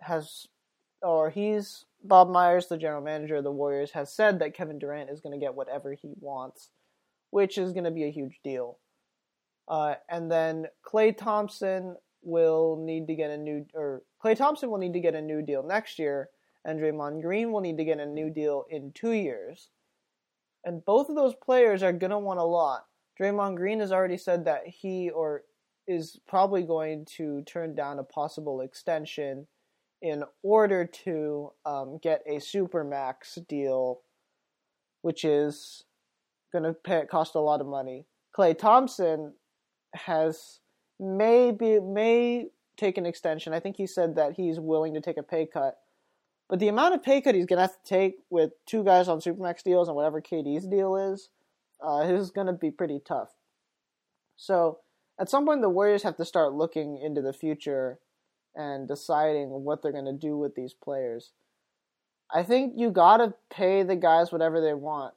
has, 0.00 0.46
or 1.02 1.30
he's 1.30 1.84
Bob 2.04 2.30
Myers, 2.30 2.66
the 2.68 2.76
general 2.76 3.02
manager 3.02 3.36
of 3.36 3.44
the 3.44 3.50
Warriors, 3.50 3.90
has 3.92 4.14
said 4.14 4.38
that 4.38 4.54
Kevin 4.54 4.78
Durant 4.78 5.10
is 5.10 5.20
going 5.20 5.38
to 5.38 5.44
get 5.44 5.54
whatever 5.54 5.94
he 5.94 6.12
wants, 6.20 6.68
which 7.30 7.56
is 7.56 7.72
going 7.72 7.84
to 7.84 7.90
be 7.90 8.04
a 8.04 8.12
huge 8.12 8.40
deal. 8.44 8.78
Uh, 9.66 9.94
and 10.10 10.30
then 10.30 10.66
Klay 10.86 11.16
Thompson 11.16 11.96
will 12.22 12.76
need 12.84 13.06
to 13.06 13.14
get 13.14 13.30
a 13.30 13.38
new, 13.38 13.64
or 13.74 14.02
Klay 14.22 14.36
Thompson 14.36 14.70
will 14.70 14.78
need 14.78 14.92
to 14.92 15.00
get 15.00 15.14
a 15.14 15.22
new 15.22 15.40
deal 15.40 15.62
next 15.62 15.98
year, 15.98 16.28
and 16.64 16.78
Draymond 16.78 17.22
Green 17.22 17.52
will 17.52 17.62
need 17.62 17.78
to 17.78 17.84
get 17.84 17.98
a 17.98 18.06
new 18.06 18.28
deal 18.28 18.64
in 18.68 18.92
two 18.92 19.12
years. 19.12 19.70
And 20.64 20.84
both 20.84 21.08
of 21.08 21.16
those 21.16 21.34
players 21.34 21.82
are 21.82 21.92
going 21.92 22.10
to 22.10 22.18
want 22.18 22.40
a 22.40 22.44
lot. 22.44 22.84
Draymond 23.18 23.56
Green 23.56 23.80
has 23.80 23.92
already 23.92 24.18
said 24.18 24.44
that 24.44 24.66
he 24.66 25.08
or 25.10 25.42
is 25.86 26.18
probably 26.26 26.62
going 26.62 27.06
to 27.16 27.42
turn 27.42 27.74
down 27.74 27.98
a 27.98 28.04
possible 28.04 28.60
extension 28.60 29.46
in 30.04 30.22
order 30.42 30.84
to 30.84 31.50
um, 31.64 31.98
get 32.02 32.22
a 32.26 32.34
supermax 32.34 33.38
deal, 33.48 34.02
which 35.00 35.24
is 35.24 35.84
going 36.52 36.62
to 36.62 37.06
cost 37.06 37.34
a 37.34 37.40
lot 37.40 37.62
of 37.62 37.66
money. 37.66 38.04
Klay 38.36 38.56
Thompson 38.56 39.32
has 39.94 40.60
maybe 41.00 41.80
may 41.80 42.48
take 42.76 42.98
an 42.98 43.06
extension. 43.06 43.54
I 43.54 43.60
think 43.60 43.76
he 43.78 43.86
said 43.86 44.16
that 44.16 44.34
he's 44.34 44.60
willing 44.60 44.92
to 44.92 45.00
take 45.00 45.16
a 45.16 45.22
pay 45.22 45.46
cut. 45.46 45.78
But 46.50 46.58
the 46.58 46.68
amount 46.68 46.94
of 46.94 47.02
pay 47.02 47.22
cut 47.22 47.34
he's 47.34 47.46
going 47.46 47.56
to 47.56 47.62
have 47.62 47.82
to 47.82 47.88
take 47.88 48.16
with 48.28 48.52
two 48.66 48.84
guys 48.84 49.08
on 49.08 49.20
Supermax 49.20 49.62
deals 49.62 49.88
and 49.88 49.96
whatever 49.96 50.20
KD's 50.20 50.66
deal 50.66 50.96
is, 50.96 51.30
uh, 51.82 52.00
is 52.00 52.30
going 52.30 52.48
to 52.48 52.52
be 52.52 52.70
pretty 52.70 53.00
tough. 53.02 53.30
So 54.36 54.80
at 55.18 55.30
some 55.30 55.46
point, 55.46 55.62
the 55.62 55.70
Warriors 55.70 56.02
have 56.02 56.18
to 56.18 56.26
start 56.26 56.52
looking 56.52 56.98
into 57.02 57.22
the 57.22 57.32
future 57.32 58.00
and 58.56 58.88
deciding 58.88 59.48
what 59.50 59.82
they're 59.82 59.92
going 59.92 60.04
to 60.04 60.12
do 60.12 60.36
with 60.36 60.54
these 60.54 60.72
players. 60.72 61.32
I 62.32 62.42
think 62.42 62.74
you 62.76 62.90
got 62.90 63.18
to 63.18 63.34
pay 63.50 63.82
the 63.82 63.96
guys 63.96 64.32
whatever 64.32 64.60
they 64.60 64.74
want. 64.74 65.14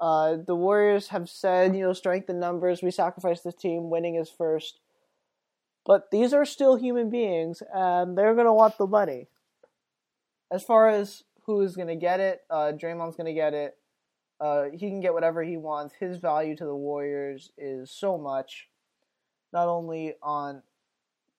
Uh, 0.00 0.36
the 0.44 0.56
Warriors 0.56 1.08
have 1.08 1.28
said, 1.28 1.76
you 1.76 1.82
know, 1.82 1.92
strength 1.92 2.28
in 2.28 2.40
numbers, 2.40 2.82
we 2.82 2.90
sacrifice 2.90 3.42
the 3.42 3.52
team, 3.52 3.88
winning 3.88 4.16
is 4.16 4.28
first. 4.28 4.80
But 5.86 6.10
these 6.10 6.32
are 6.32 6.44
still 6.44 6.76
human 6.76 7.10
beings, 7.10 7.62
and 7.72 8.16
they're 8.16 8.34
going 8.34 8.46
to 8.46 8.52
want 8.52 8.78
the 8.78 8.86
money. 8.86 9.28
As 10.50 10.62
far 10.62 10.88
as 10.88 11.24
who's 11.44 11.76
going 11.76 11.88
to 11.88 11.96
get 11.96 12.20
it, 12.20 12.42
uh, 12.50 12.72
Draymond's 12.74 13.16
going 13.16 13.26
to 13.26 13.32
get 13.32 13.54
it. 13.54 13.76
Uh, 14.40 14.64
he 14.72 14.90
can 14.90 15.00
get 15.00 15.14
whatever 15.14 15.42
he 15.42 15.56
wants. 15.56 15.94
His 15.98 16.18
value 16.18 16.56
to 16.56 16.64
the 16.64 16.74
Warriors 16.74 17.52
is 17.56 17.90
so 17.90 18.18
much, 18.18 18.68
not 19.52 19.68
only 19.68 20.14
on 20.22 20.62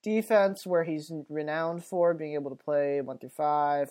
defense, 0.03 0.65
where 0.65 0.83
he's 0.83 1.11
renowned 1.29 1.83
for 1.83 2.13
being 2.13 2.33
able 2.33 2.49
to 2.51 2.63
play 2.63 3.01
one 3.01 3.17
through 3.17 3.29
five, 3.29 3.89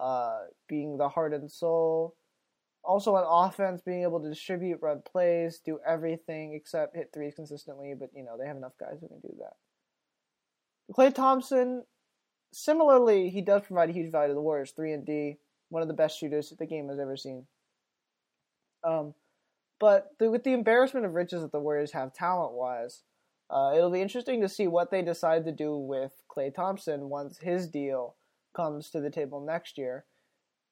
uh, 0.00 0.38
being 0.68 0.96
the 0.96 1.08
heart 1.08 1.34
and 1.34 1.50
soul. 1.50 2.14
Also 2.84 3.14
on 3.14 3.46
offense, 3.46 3.82
being 3.84 4.02
able 4.02 4.20
to 4.20 4.28
distribute, 4.28 4.78
run 4.80 5.02
plays, 5.04 5.60
do 5.62 5.78
everything 5.86 6.54
except 6.54 6.96
hit 6.96 7.10
threes 7.12 7.34
consistently. 7.34 7.94
But 7.98 8.10
you 8.14 8.24
know 8.24 8.38
they 8.38 8.46
have 8.46 8.56
enough 8.56 8.78
guys 8.80 8.98
who 9.00 9.08
can 9.08 9.20
do 9.20 9.34
that. 9.40 9.54
Klay 10.94 11.14
Thompson, 11.14 11.84
similarly, 12.52 13.28
he 13.28 13.42
does 13.42 13.62
provide 13.66 13.90
a 13.90 13.92
huge 13.92 14.10
value 14.10 14.28
to 14.28 14.34
the 14.34 14.40
Warriors. 14.40 14.72
Three 14.74 14.92
and 14.92 15.04
D, 15.04 15.36
one 15.68 15.82
of 15.82 15.88
the 15.88 15.94
best 15.94 16.18
shooters 16.18 16.52
the 16.58 16.66
game 16.66 16.88
has 16.88 16.98
ever 16.98 17.16
seen. 17.16 17.46
Um, 18.84 19.14
but 19.80 20.10
the, 20.18 20.30
with 20.30 20.44
the 20.44 20.52
embarrassment 20.52 21.04
of 21.04 21.14
riches 21.14 21.42
that 21.42 21.52
the 21.52 21.60
Warriors 21.60 21.92
have 21.92 22.14
talent 22.14 22.54
wise, 22.54 23.02
uh, 23.50 23.72
it'll 23.74 23.90
be 23.90 24.02
interesting 24.02 24.40
to 24.42 24.48
see 24.48 24.66
what 24.66 24.90
they 24.90 25.02
decide 25.02 25.44
to 25.44 25.52
do 25.52 25.76
with 25.76 26.12
Klay 26.28 26.54
Thompson 26.54 27.08
once 27.08 27.38
his 27.38 27.68
deal 27.68 28.16
comes 28.54 28.90
to 28.90 29.00
the 29.00 29.10
table 29.10 29.40
next 29.40 29.78
year. 29.78 30.04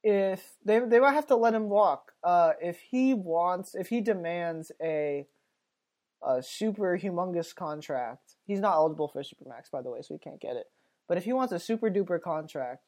If 0.02 0.54
they 0.64 0.78
they 0.80 1.00
might 1.00 1.14
have 1.14 1.26
to 1.28 1.36
let 1.36 1.54
him 1.54 1.68
walk. 1.68 2.12
Uh, 2.22 2.52
if 2.60 2.78
he 2.80 3.14
wants, 3.14 3.74
if 3.74 3.88
he 3.88 4.00
demands 4.00 4.70
a 4.82 5.26
a 6.22 6.42
super 6.42 6.98
humongous 6.98 7.54
contract, 7.54 8.34
he's 8.46 8.60
not 8.60 8.74
eligible 8.74 9.08
for 9.08 9.22
supermax, 9.22 9.70
by 9.70 9.82
the 9.82 9.90
way, 9.90 10.02
so 10.02 10.14
he 10.14 10.18
can't 10.18 10.40
get 10.40 10.56
it. 10.56 10.66
But 11.08 11.18
if 11.18 11.24
he 11.24 11.32
wants 11.32 11.52
a 11.52 11.58
super 11.58 11.90
duper 11.90 12.20
contract, 12.20 12.82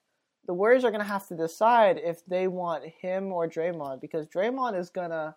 the 0.46 0.54
Warriors 0.54 0.84
are 0.84 0.90
going 0.90 1.02
to 1.02 1.08
have 1.08 1.28
to 1.28 1.36
decide 1.36 2.00
if 2.02 2.24
they 2.26 2.48
want 2.48 2.84
him 2.84 3.32
or 3.32 3.48
Draymond 3.48 4.00
because 4.00 4.26
Draymond 4.26 4.78
is 4.78 4.90
gonna 4.90 5.36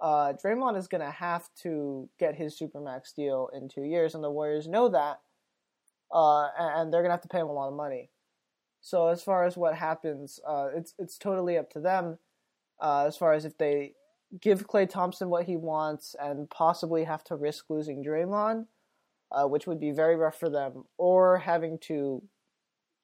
uh, 0.00 0.34
Draymond 0.34 0.76
is 0.76 0.88
gonna 0.88 1.10
have 1.10 1.48
to 1.62 2.08
get 2.18 2.34
his 2.34 2.58
supermax 2.58 3.14
deal 3.14 3.48
in 3.54 3.68
two 3.68 3.84
years, 3.84 4.14
and 4.14 4.22
the 4.22 4.30
Warriors 4.30 4.68
know 4.68 4.88
that, 4.88 5.20
uh, 6.12 6.48
and 6.58 6.92
they're 6.92 7.02
gonna 7.02 7.14
have 7.14 7.22
to 7.22 7.28
pay 7.28 7.40
him 7.40 7.48
a 7.48 7.52
lot 7.52 7.68
of 7.68 7.74
money. 7.74 8.10
So 8.80 9.08
as 9.08 9.22
far 9.22 9.44
as 9.44 9.56
what 9.56 9.74
happens, 9.74 10.38
uh, 10.46 10.68
it's 10.74 10.94
it's 10.98 11.18
totally 11.18 11.58
up 11.58 11.70
to 11.70 11.80
them. 11.80 12.18
Uh, 12.80 13.06
as 13.06 13.16
far 13.16 13.32
as 13.32 13.44
if 13.44 13.56
they 13.56 13.94
give 14.40 14.66
Klay 14.66 14.88
Thompson 14.88 15.30
what 15.30 15.46
he 15.46 15.56
wants 15.56 16.14
and 16.20 16.50
possibly 16.50 17.04
have 17.04 17.24
to 17.24 17.36
risk 17.36 17.66
losing 17.70 18.04
Draymond, 18.04 18.66
uh, 19.32 19.46
which 19.46 19.66
would 19.66 19.80
be 19.80 19.92
very 19.92 20.16
rough 20.16 20.38
for 20.38 20.50
them, 20.50 20.84
or 20.98 21.38
having 21.38 21.78
to 21.80 22.22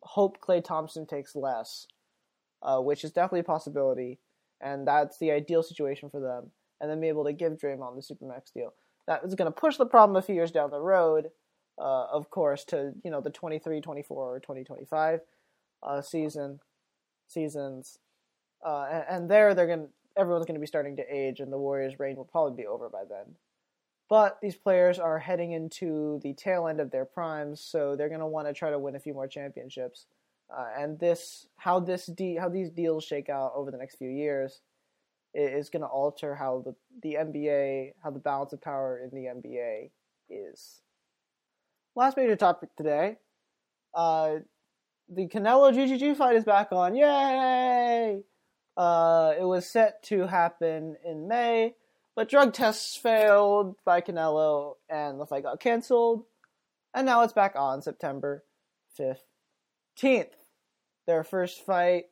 hope 0.03 0.41
Klay 0.41 0.63
Thompson 0.63 1.07
takes 1.07 1.35
less, 1.35 1.87
uh, 2.63 2.81
which 2.81 3.03
is 3.03 3.13
definitely 3.13 3.41
a 3.41 3.45
possibility, 3.45 4.21
and 4.61 4.87
that's 4.87 5.19
the 5.19 5.31
ideal 5.31 5.63
situation 5.63 6.11
for 6.11 6.21
them. 6.21 6.51
And 6.83 6.91
then 6.91 7.01
be 7.01 7.09
able 7.09 7.25
to 7.25 7.33
give 7.33 7.55
Draymond 7.55 7.95
the 7.97 8.03
supermax 8.03 8.53
deal. 8.53 8.75
That 9.07 9.25
is 9.25 9.35
going 9.35 9.51
to 9.51 9.59
push 9.59 9.77
the 9.77 9.87
problem 9.87 10.17
a 10.17 10.23
few 10.23 10.35
years 10.35 10.51
down 10.51 10.71
the 10.71 10.81
road, 10.81 11.31
uh, 11.79 12.07
of 12.13 12.29
course, 12.29 12.65
to 12.67 12.93
you 13.05 13.11
know 13.11 13.21
the 13.21 13.31
23, 13.31 13.81
24, 13.81 14.35
or 14.35 14.41
2025 14.41 15.21
uh, 15.83 16.03
season 16.03 16.61
seasons, 17.29 17.99
uh, 18.65 18.87
and, 18.91 19.05
and, 19.09 19.31
there 19.31 19.55
they're 19.55 19.67
going 19.67 19.89
everyone's 20.17 20.45
going 20.45 20.55
to 20.55 20.61
be 20.61 20.67
starting 20.67 20.97
to 20.97 21.03
age, 21.09 21.41
and 21.41 21.53
the 21.53 21.59
Warriors' 21.59 21.99
reign 21.99 22.17
will 22.17 22.25
probably 22.25 22.63
be 22.63 22.67
over 22.67 22.89
by 22.89 23.03
then. 23.09 23.37
But 24.09 24.39
these 24.43 24.57
players 24.57 24.99
are 24.99 25.19
heading 25.19 25.53
into 25.53 26.21
the 26.23 26.35
tail 26.35 26.69
end 26.69 26.81
of 26.81 26.91
their 26.91 27.07
primes, 27.07 27.61
so 27.61 27.97
they're 27.97 28.09
going 28.09 28.21
to 28.21 28.27
want 28.27 28.47
to 28.47 28.53
try 28.53 28.71
to 28.71 28.79
win 28.79 28.95
a 28.95 29.01
few 29.01 29.15
more 29.15 29.27
championships. 29.27 30.07
Uh, 30.55 30.67
and 30.79 30.99
this, 30.99 31.47
how 31.57 31.81
this 31.81 32.07
de- 32.07 32.37
how 32.37 32.49
these 32.49 32.69
deals 32.69 33.05
shake 33.05 33.31
out 33.31 33.53
over 33.55 33.71
the 33.71 33.79
next 33.79 33.97
few 33.97 34.11
years, 34.11 34.61
is 35.35 35.71
going 35.71 35.83
to 35.83 35.89
alter 35.89 36.35
how 36.35 36.63
the 36.65 36.75
the 37.03 37.15
NBA, 37.15 37.93
how 38.03 38.11
the 38.11 38.19
balance 38.19 38.53
of 38.53 38.61
power 38.61 39.01
in 39.03 39.11
the 39.11 39.27
NBA 39.27 39.91
is. 40.29 40.81
Last 41.95 42.17
major 42.17 42.37
topic 42.37 42.71
today. 42.77 43.19
Uh, 43.95 44.37
the 45.09 45.29
Canelo 45.29 45.75
GGG 45.75 46.17
fight 46.17 46.37
is 46.37 46.45
back 46.45 46.73
on. 46.73 46.95
Yay! 46.95 48.23
Uh, 48.77 49.35
it 49.39 49.45
was 49.45 49.67
set 49.67 50.03
to 50.05 50.27
happen 50.27 50.97
in 51.05 51.29
May, 51.29 51.75
but 52.17 52.31
drug 52.31 52.55
tests 52.55 52.97
failed 52.97 53.77
by 53.85 54.01
Canelo 54.01 54.77
and 54.89 55.21
the 55.21 55.27
fight 55.27 55.43
got 55.43 55.61
canceled. 55.61 56.25
And 56.95 57.07
now 57.07 57.23
it's 57.23 57.33
back 57.33 57.55
on 57.57 57.83
September 57.83 58.45
15th. 58.99 60.29
Their 61.07 61.25
first 61.25 61.65
fight 61.65 62.05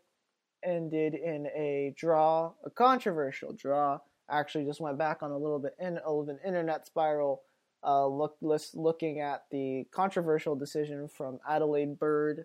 ended 0.64 1.14
in 1.14 1.46
a 1.48 1.94
draw, 1.96 2.52
a 2.64 2.70
controversial 2.70 3.52
draw. 3.52 3.98
Actually, 4.30 4.64
just 4.64 4.80
went 4.80 4.98
back 4.98 5.22
on 5.22 5.30
a 5.30 5.38
little 5.38 5.58
bit 5.58 5.74
in 5.78 5.98
of 5.98 6.28
an 6.28 6.38
internet 6.46 6.86
spiral. 6.86 7.42
Uh, 7.82 8.06
look, 8.06 8.36
looking 8.74 9.20
at 9.20 9.44
the 9.50 9.86
controversial 9.90 10.54
decision 10.54 11.08
from 11.08 11.38
Adalaide 11.48 11.98
Byrd, 11.98 12.44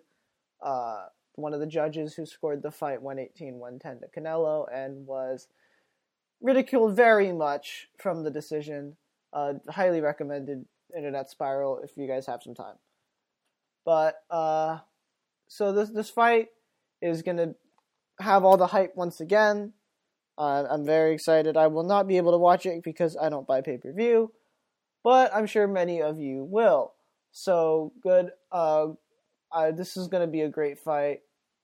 uh, 0.62 1.06
one 1.34 1.52
of 1.52 1.60
the 1.60 1.66
judges 1.66 2.14
who 2.14 2.24
scored 2.26 2.62
the 2.62 2.70
fight 2.70 3.02
118 3.02 3.58
110 3.58 4.00
to 4.00 4.20
Canelo 4.20 4.66
and 4.72 5.06
was 5.06 5.48
ridiculed 6.40 6.96
very 6.96 7.32
much 7.32 7.88
from 7.98 8.24
the 8.24 8.30
decision. 8.30 8.96
Uh, 9.32 9.54
highly 9.68 10.00
recommended 10.00 10.64
Internet 10.96 11.30
Spiral 11.30 11.80
if 11.84 11.96
you 11.96 12.06
guys 12.06 12.26
have 12.26 12.42
some 12.42 12.54
time. 12.54 12.76
But 13.84 14.22
uh, 14.30 14.78
so 15.48 15.72
this 15.72 15.90
this 15.90 16.10
fight 16.10 16.48
is 17.00 17.22
gonna 17.22 17.54
have 18.20 18.44
all 18.44 18.56
the 18.56 18.68
hype 18.68 18.96
once 18.96 19.20
again. 19.20 19.72
Uh, 20.38 20.64
I'm 20.70 20.84
very 20.84 21.14
excited. 21.14 21.56
I 21.56 21.68
will 21.68 21.84
not 21.84 22.06
be 22.06 22.18
able 22.18 22.32
to 22.32 22.38
watch 22.38 22.66
it 22.66 22.82
because 22.82 23.16
I 23.16 23.28
don't 23.28 23.46
buy 23.46 23.62
pay 23.62 23.78
per 23.78 23.92
view, 23.92 24.32
but 25.02 25.34
I'm 25.34 25.46
sure 25.46 25.66
many 25.66 26.02
of 26.02 26.18
you 26.18 26.44
will. 26.44 26.92
So 27.32 27.92
good. 28.02 28.30
Uh, 28.52 28.88
this 29.74 29.96
is 29.96 30.08
going 30.08 30.22
to 30.22 30.30
be 30.30 30.42
a 30.42 30.48
great 30.48 30.78
fight. 30.78 31.20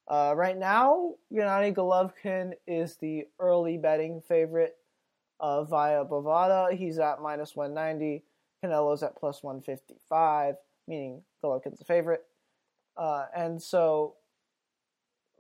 Uh, 0.09 0.35
right 0.37 0.59
now, 0.59 1.15
Gennady 1.33 1.75
Golovkin 1.75 2.53
is 2.67 2.97
the 2.97 3.25
early 3.39 3.79
betting 3.79 4.21
favorite 4.21 4.77
uh, 5.41 5.65
via 5.65 6.05
Bovada. 6.05 6.77
He's 6.77 6.99
at 6.99 7.21
minus 7.21 7.55
190. 7.55 8.25
Canelo's 8.65 9.03
at 9.03 9.17
plus 9.17 9.43
155, 9.43 10.55
meaning 10.87 11.23
Golovkin's 11.45 11.81
a 11.81 11.85
favorite. 11.85 12.23
Uh, 12.97 13.27
and 13.37 13.61
so, 13.63 14.15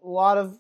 a 0.03 0.09
lot 0.09 0.39
of 0.39 0.59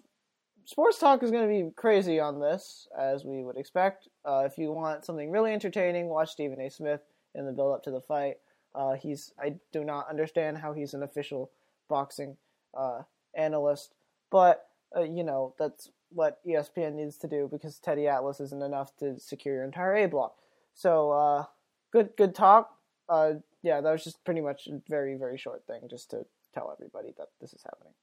sports 0.64 0.98
talk 0.98 1.22
is 1.22 1.30
going 1.30 1.48
to 1.48 1.64
be 1.64 1.70
crazy 1.74 2.20
on 2.20 2.40
this, 2.40 2.88
as 2.98 3.24
we 3.24 3.42
would 3.42 3.56
expect. 3.56 4.08
Uh, 4.24 4.44
if 4.46 4.58
you 4.58 4.72
want 4.72 5.04
something 5.04 5.30
really 5.30 5.52
entertaining, 5.52 6.08
watch 6.08 6.30
Stephen 6.30 6.60
A. 6.60 6.70
Smith 6.70 7.00
in 7.34 7.46
the 7.46 7.52
build 7.52 7.74
up 7.74 7.82
to 7.84 7.90
the 7.90 8.00
fight. 8.00 8.36
Uh, 8.74 8.94
he's 8.94 9.32
I 9.38 9.56
do 9.72 9.84
not 9.84 10.08
understand 10.08 10.58
how 10.58 10.72
he's 10.72 10.94
an 10.94 11.02
official 11.02 11.50
boxing 11.88 12.36
uh, 12.74 13.02
analyst, 13.34 13.94
but 14.30 14.68
uh, 14.96 15.02
you 15.02 15.24
know 15.24 15.54
that's 15.58 15.90
what 16.10 16.40
ESPN 16.46 16.94
needs 16.94 17.16
to 17.18 17.28
do 17.28 17.48
because 17.50 17.78
Teddy 17.78 18.06
Atlas 18.06 18.40
isn't 18.40 18.62
enough 18.62 18.96
to 18.96 19.18
secure 19.18 19.56
your 19.56 19.64
entire 19.64 19.94
A 19.94 20.06
block. 20.06 20.36
So 20.74 21.10
uh, 21.10 21.44
good, 21.90 22.10
good 22.16 22.34
talk. 22.34 22.76
Uh, 23.08 23.34
yeah, 23.62 23.80
that 23.80 23.92
was 23.92 24.04
just 24.04 24.24
pretty 24.24 24.40
much 24.40 24.66
a 24.66 24.80
very, 24.88 25.16
very 25.16 25.38
short 25.38 25.66
thing 25.66 25.82
just 25.88 26.10
to 26.10 26.24
tell 26.54 26.72
everybody 26.72 27.14
that 27.18 27.28
this 27.40 27.52
is 27.52 27.62
happening. 27.62 27.94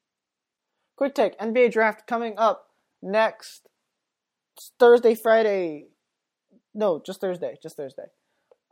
Quick 0.99 1.15
take: 1.15 1.39
NBA 1.39 1.71
draft 1.71 2.07
coming 2.07 2.33
up 2.35 2.71
next 3.01 3.69
Thursday, 4.81 5.15
Friday. 5.15 5.85
No, 6.75 7.01
just 7.05 7.21
Thursday. 7.21 7.57
Just 7.63 7.77
Thursday. 7.77 8.07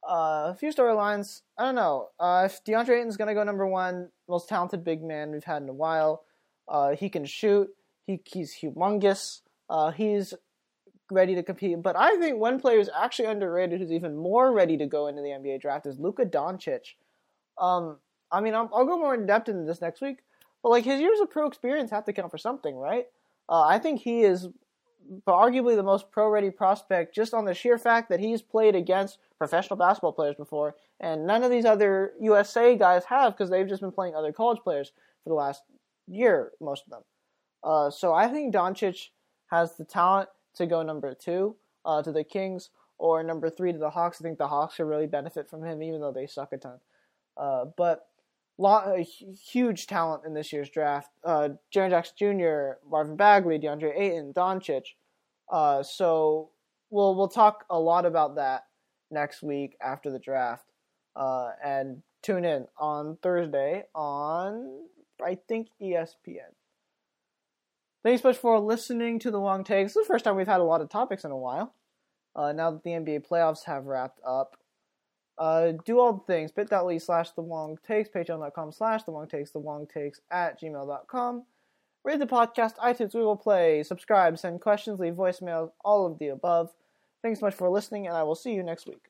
Uh, 0.05 0.51
a 0.51 0.55
few 0.59 0.73
storylines. 0.73 1.43
I 1.57 1.63
don't 1.63 1.75
know. 1.75 2.09
Uh, 2.19 2.43
if 2.47 2.61
DeAndre 2.65 2.99
Ayton's 2.99 3.15
going 3.15 3.29
to 3.29 3.33
go 3.33 3.45
number 3.45 3.65
one, 3.65 4.09
most 4.27 4.49
talented 4.49 4.83
big 4.83 5.01
man 5.01 5.31
we've 5.31 5.45
had 5.45 5.61
in 5.61 5.69
a 5.69 5.73
while. 5.73 6.25
Uh, 6.67 6.97
he 6.97 7.07
can 7.07 7.23
shoot. 7.23 7.69
He, 8.05 8.19
he's 8.25 8.53
humongous. 8.61 9.39
Uh, 9.69 9.91
he's 9.91 10.33
ready 11.09 11.33
to 11.33 11.43
compete. 11.43 11.81
But 11.81 11.95
I 11.95 12.17
think 12.17 12.41
one 12.41 12.59
player 12.59 12.79
who's 12.79 12.89
actually 12.93 13.29
underrated, 13.29 13.79
who's 13.79 13.93
even 13.93 14.17
more 14.17 14.51
ready 14.51 14.75
to 14.75 14.85
go 14.85 15.07
into 15.07 15.21
the 15.21 15.29
NBA 15.29 15.61
draft, 15.61 15.85
is 15.85 15.97
Luka 15.97 16.25
Doncic. 16.25 16.95
Um, 17.57 17.99
I 18.29 18.41
mean, 18.41 18.53
I'll, 18.53 18.69
I'll 18.73 18.85
go 18.85 18.99
more 18.99 19.13
in 19.13 19.25
depth 19.25 19.47
into 19.47 19.63
this 19.63 19.79
next 19.79 20.01
week, 20.01 20.17
but 20.63 20.69
like 20.69 20.83
his 20.83 20.99
years 20.99 21.19
of 21.19 21.29
pro 21.29 21.47
experience 21.47 21.91
have 21.91 22.05
to 22.05 22.13
count 22.13 22.31
for 22.31 22.37
something, 22.37 22.75
right? 22.75 23.05
Uh, 23.49 23.61
I 23.61 23.79
think 23.79 24.01
he 24.01 24.21
is 24.21 24.47
arguably 25.27 25.75
the 25.75 25.83
most 25.83 26.11
pro 26.11 26.29
ready 26.29 26.49
prospect 26.49 27.15
just 27.15 27.33
on 27.33 27.45
the 27.45 27.53
sheer 27.53 27.77
fact 27.77 28.09
that 28.09 28.19
he's 28.19 28.41
played 28.41 28.75
against 28.75 29.19
professional 29.37 29.77
basketball 29.77 30.13
players 30.13 30.35
before, 30.35 30.75
and 30.99 31.25
none 31.25 31.43
of 31.43 31.51
these 31.51 31.65
other 31.65 32.13
USA 32.19 32.75
guys 32.75 33.05
have 33.05 33.33
because 33.33 33.49
they've 33.49 33.67
just 33.67 33.81
been 33.81 33.91
playing 33.91 34.15
other 34.15 34.33
college 34.33 34.59
players 34.63 34.91
for 35.23 35.29
the 35.29 35.35
last 35.35 35.63
year, 36.07 36.51
most 36.59 36.83
of 36.85 36.91
them. 36.91 37.03
Uh, 37.63 37.89
so 37.89 38.13
I 38.13 38.27
think 38.27 38.53
Doncic 38.53 39.09
has 39.47 39.75
the 39.75 39.85
talent 39.85 40.29
to 40.55 40.65
go 40.65 40.81
number 40.83 41.13
two 41.13 41.55
uh, 41.85 42.01
to 42.03 42.11
the 42.11 42.23
Kings 42.23 42.69
or 42.97 43.23
number 43.23 43.49
three 43.49 43.71
to 43.71 43.77
the 43.77 43.89
Hawks. 43.89 44.19
I 44.19 44.23
think 44.23 44.37
the 44.37 44.47
Hawks 44.47 44.75
could 44.75 44.85
really 44.85 45.07
benefit 45.07 45.49
from 45.49 45.63
him, 45.63 45.83
even 45.83 46.01
though 46.01 46.11
they 46.11 46.27
suck 46.27 46.53
a 46.53 46.57
ton. 46.57 46.79
Uh, 47.35 47.65
but 47.77 48.07
lot, 48.57 48.87
a 48.87 49.01
huge 49.01 49.87
talent 49.87 50.23
in 50.25 50.33
this 50.33 50.51
year's 50.51 50.69
draft. 50.69 51.11
Uh, 51.23 51.49
Jaren 51.73 51.89
Jackson 51.89 52.15
Jr., 52.17 52.79
Marvin 52.89 53.15
Bagley, 53.15 53.59
DeAndre 53.59 53.97
Ayton, 53.97 54.33
Doncic. 54.33 54.83
Uh, 55.51 55.83
so 55.83 56.49
we'll 56.89 57.15
we'll 57.15 57.27
talk 57.27 57.65
a 57.69 57.79
lot 57.79 58.05
about 58.05 58.35
that 58.35 58.65
next 59.11 59.41
week 59.41 59.77
after 59.81 60.11
the 60.11 60.19
draft. 60.19 60.65
Uh, 61.15 61.51
and 61.63 62.01
tune 62.21 62.45
in 62.45 62.67
on 62.77 63.17
Thursday 63.21 63.83
on 63.95 64.87
I 65.23 65.37
think 65.47 65.69
ESPN. 65.81 66.53
Thanks 68.03 68.21
so 68.21 68.29
much 68.29 68.37
for 68.37 68.59
listening 68.59 69.19
to 69.19 69.31
the 69.31 69.39
Wong 69.39 69.63
takes. 69.63 69.93
This 69.93 70.01
is 70.01 70.07
the 70.07 70.13
first 70.13 70.23
time 70.23 70.35
we've 70.35 70.47
had 70.47 70.61
a 70.61 70.63
lot 70.63 70.81
of 70.81 70.89
topics 70.89 71.23
in 71.23 71.31
a 71.31 71.37
while. 71.37 71.73
Uh, 72.35 72.51
now 72.51 72.71
that 72.71 72.83
the 72.83 72.91
NBA 72.91 73.27
playoffs 73.27 73.65
have 73.65 73.85
wrapped 73.85 74.21
up, 74.25 74.57
uh, 75.37 75.73
do 75.85 75.99
all 75.99 76.13
the 76.13 76.23
things 76.33 76.51
bit.ly 76.51 76.97
slash 76.97 77.31
the 77.31 77.41
Wong 77.41 77.77
takes, 77.85 78.09
patreon.com 78.09 78.71
slash 78.71 79.03
the 79.03 79.11
Wong 79.11 79.27
takes, 79.27 79.51
the 79.51 79.59
Wong 79.59 79.87
takes 79.87 80.21
at 80.31 80.59
gmail.com. 80.59 81.43
Rate 82.03 82.19
the 82.19 82.25
podcast, 82.25 82.77
iTunes, 82.77 83.11
Google 83.11 83.35
Play, 83.35 83.83
subscribe, 83.83 84.37
send 84.37 84.61
questions, 84.61 84.99
leave 84.99 85.15
voicemails, 85.15 85.71
all 85.83 86.05
of 86.05 86.19
the 86.19 86.29
above. 86.29 86.71
Thanks 87.21 87.39
so 87.39 87.45
much 87.45 87.55
for 87.55 87.69
listening, 87.69 88.07
and 88.07 88.15
I 88.15 88.23
will 88.23 88.35
see 88.35 88.53
you 88.53 88.63
next 88.63 88.87
week. 88.87 89.06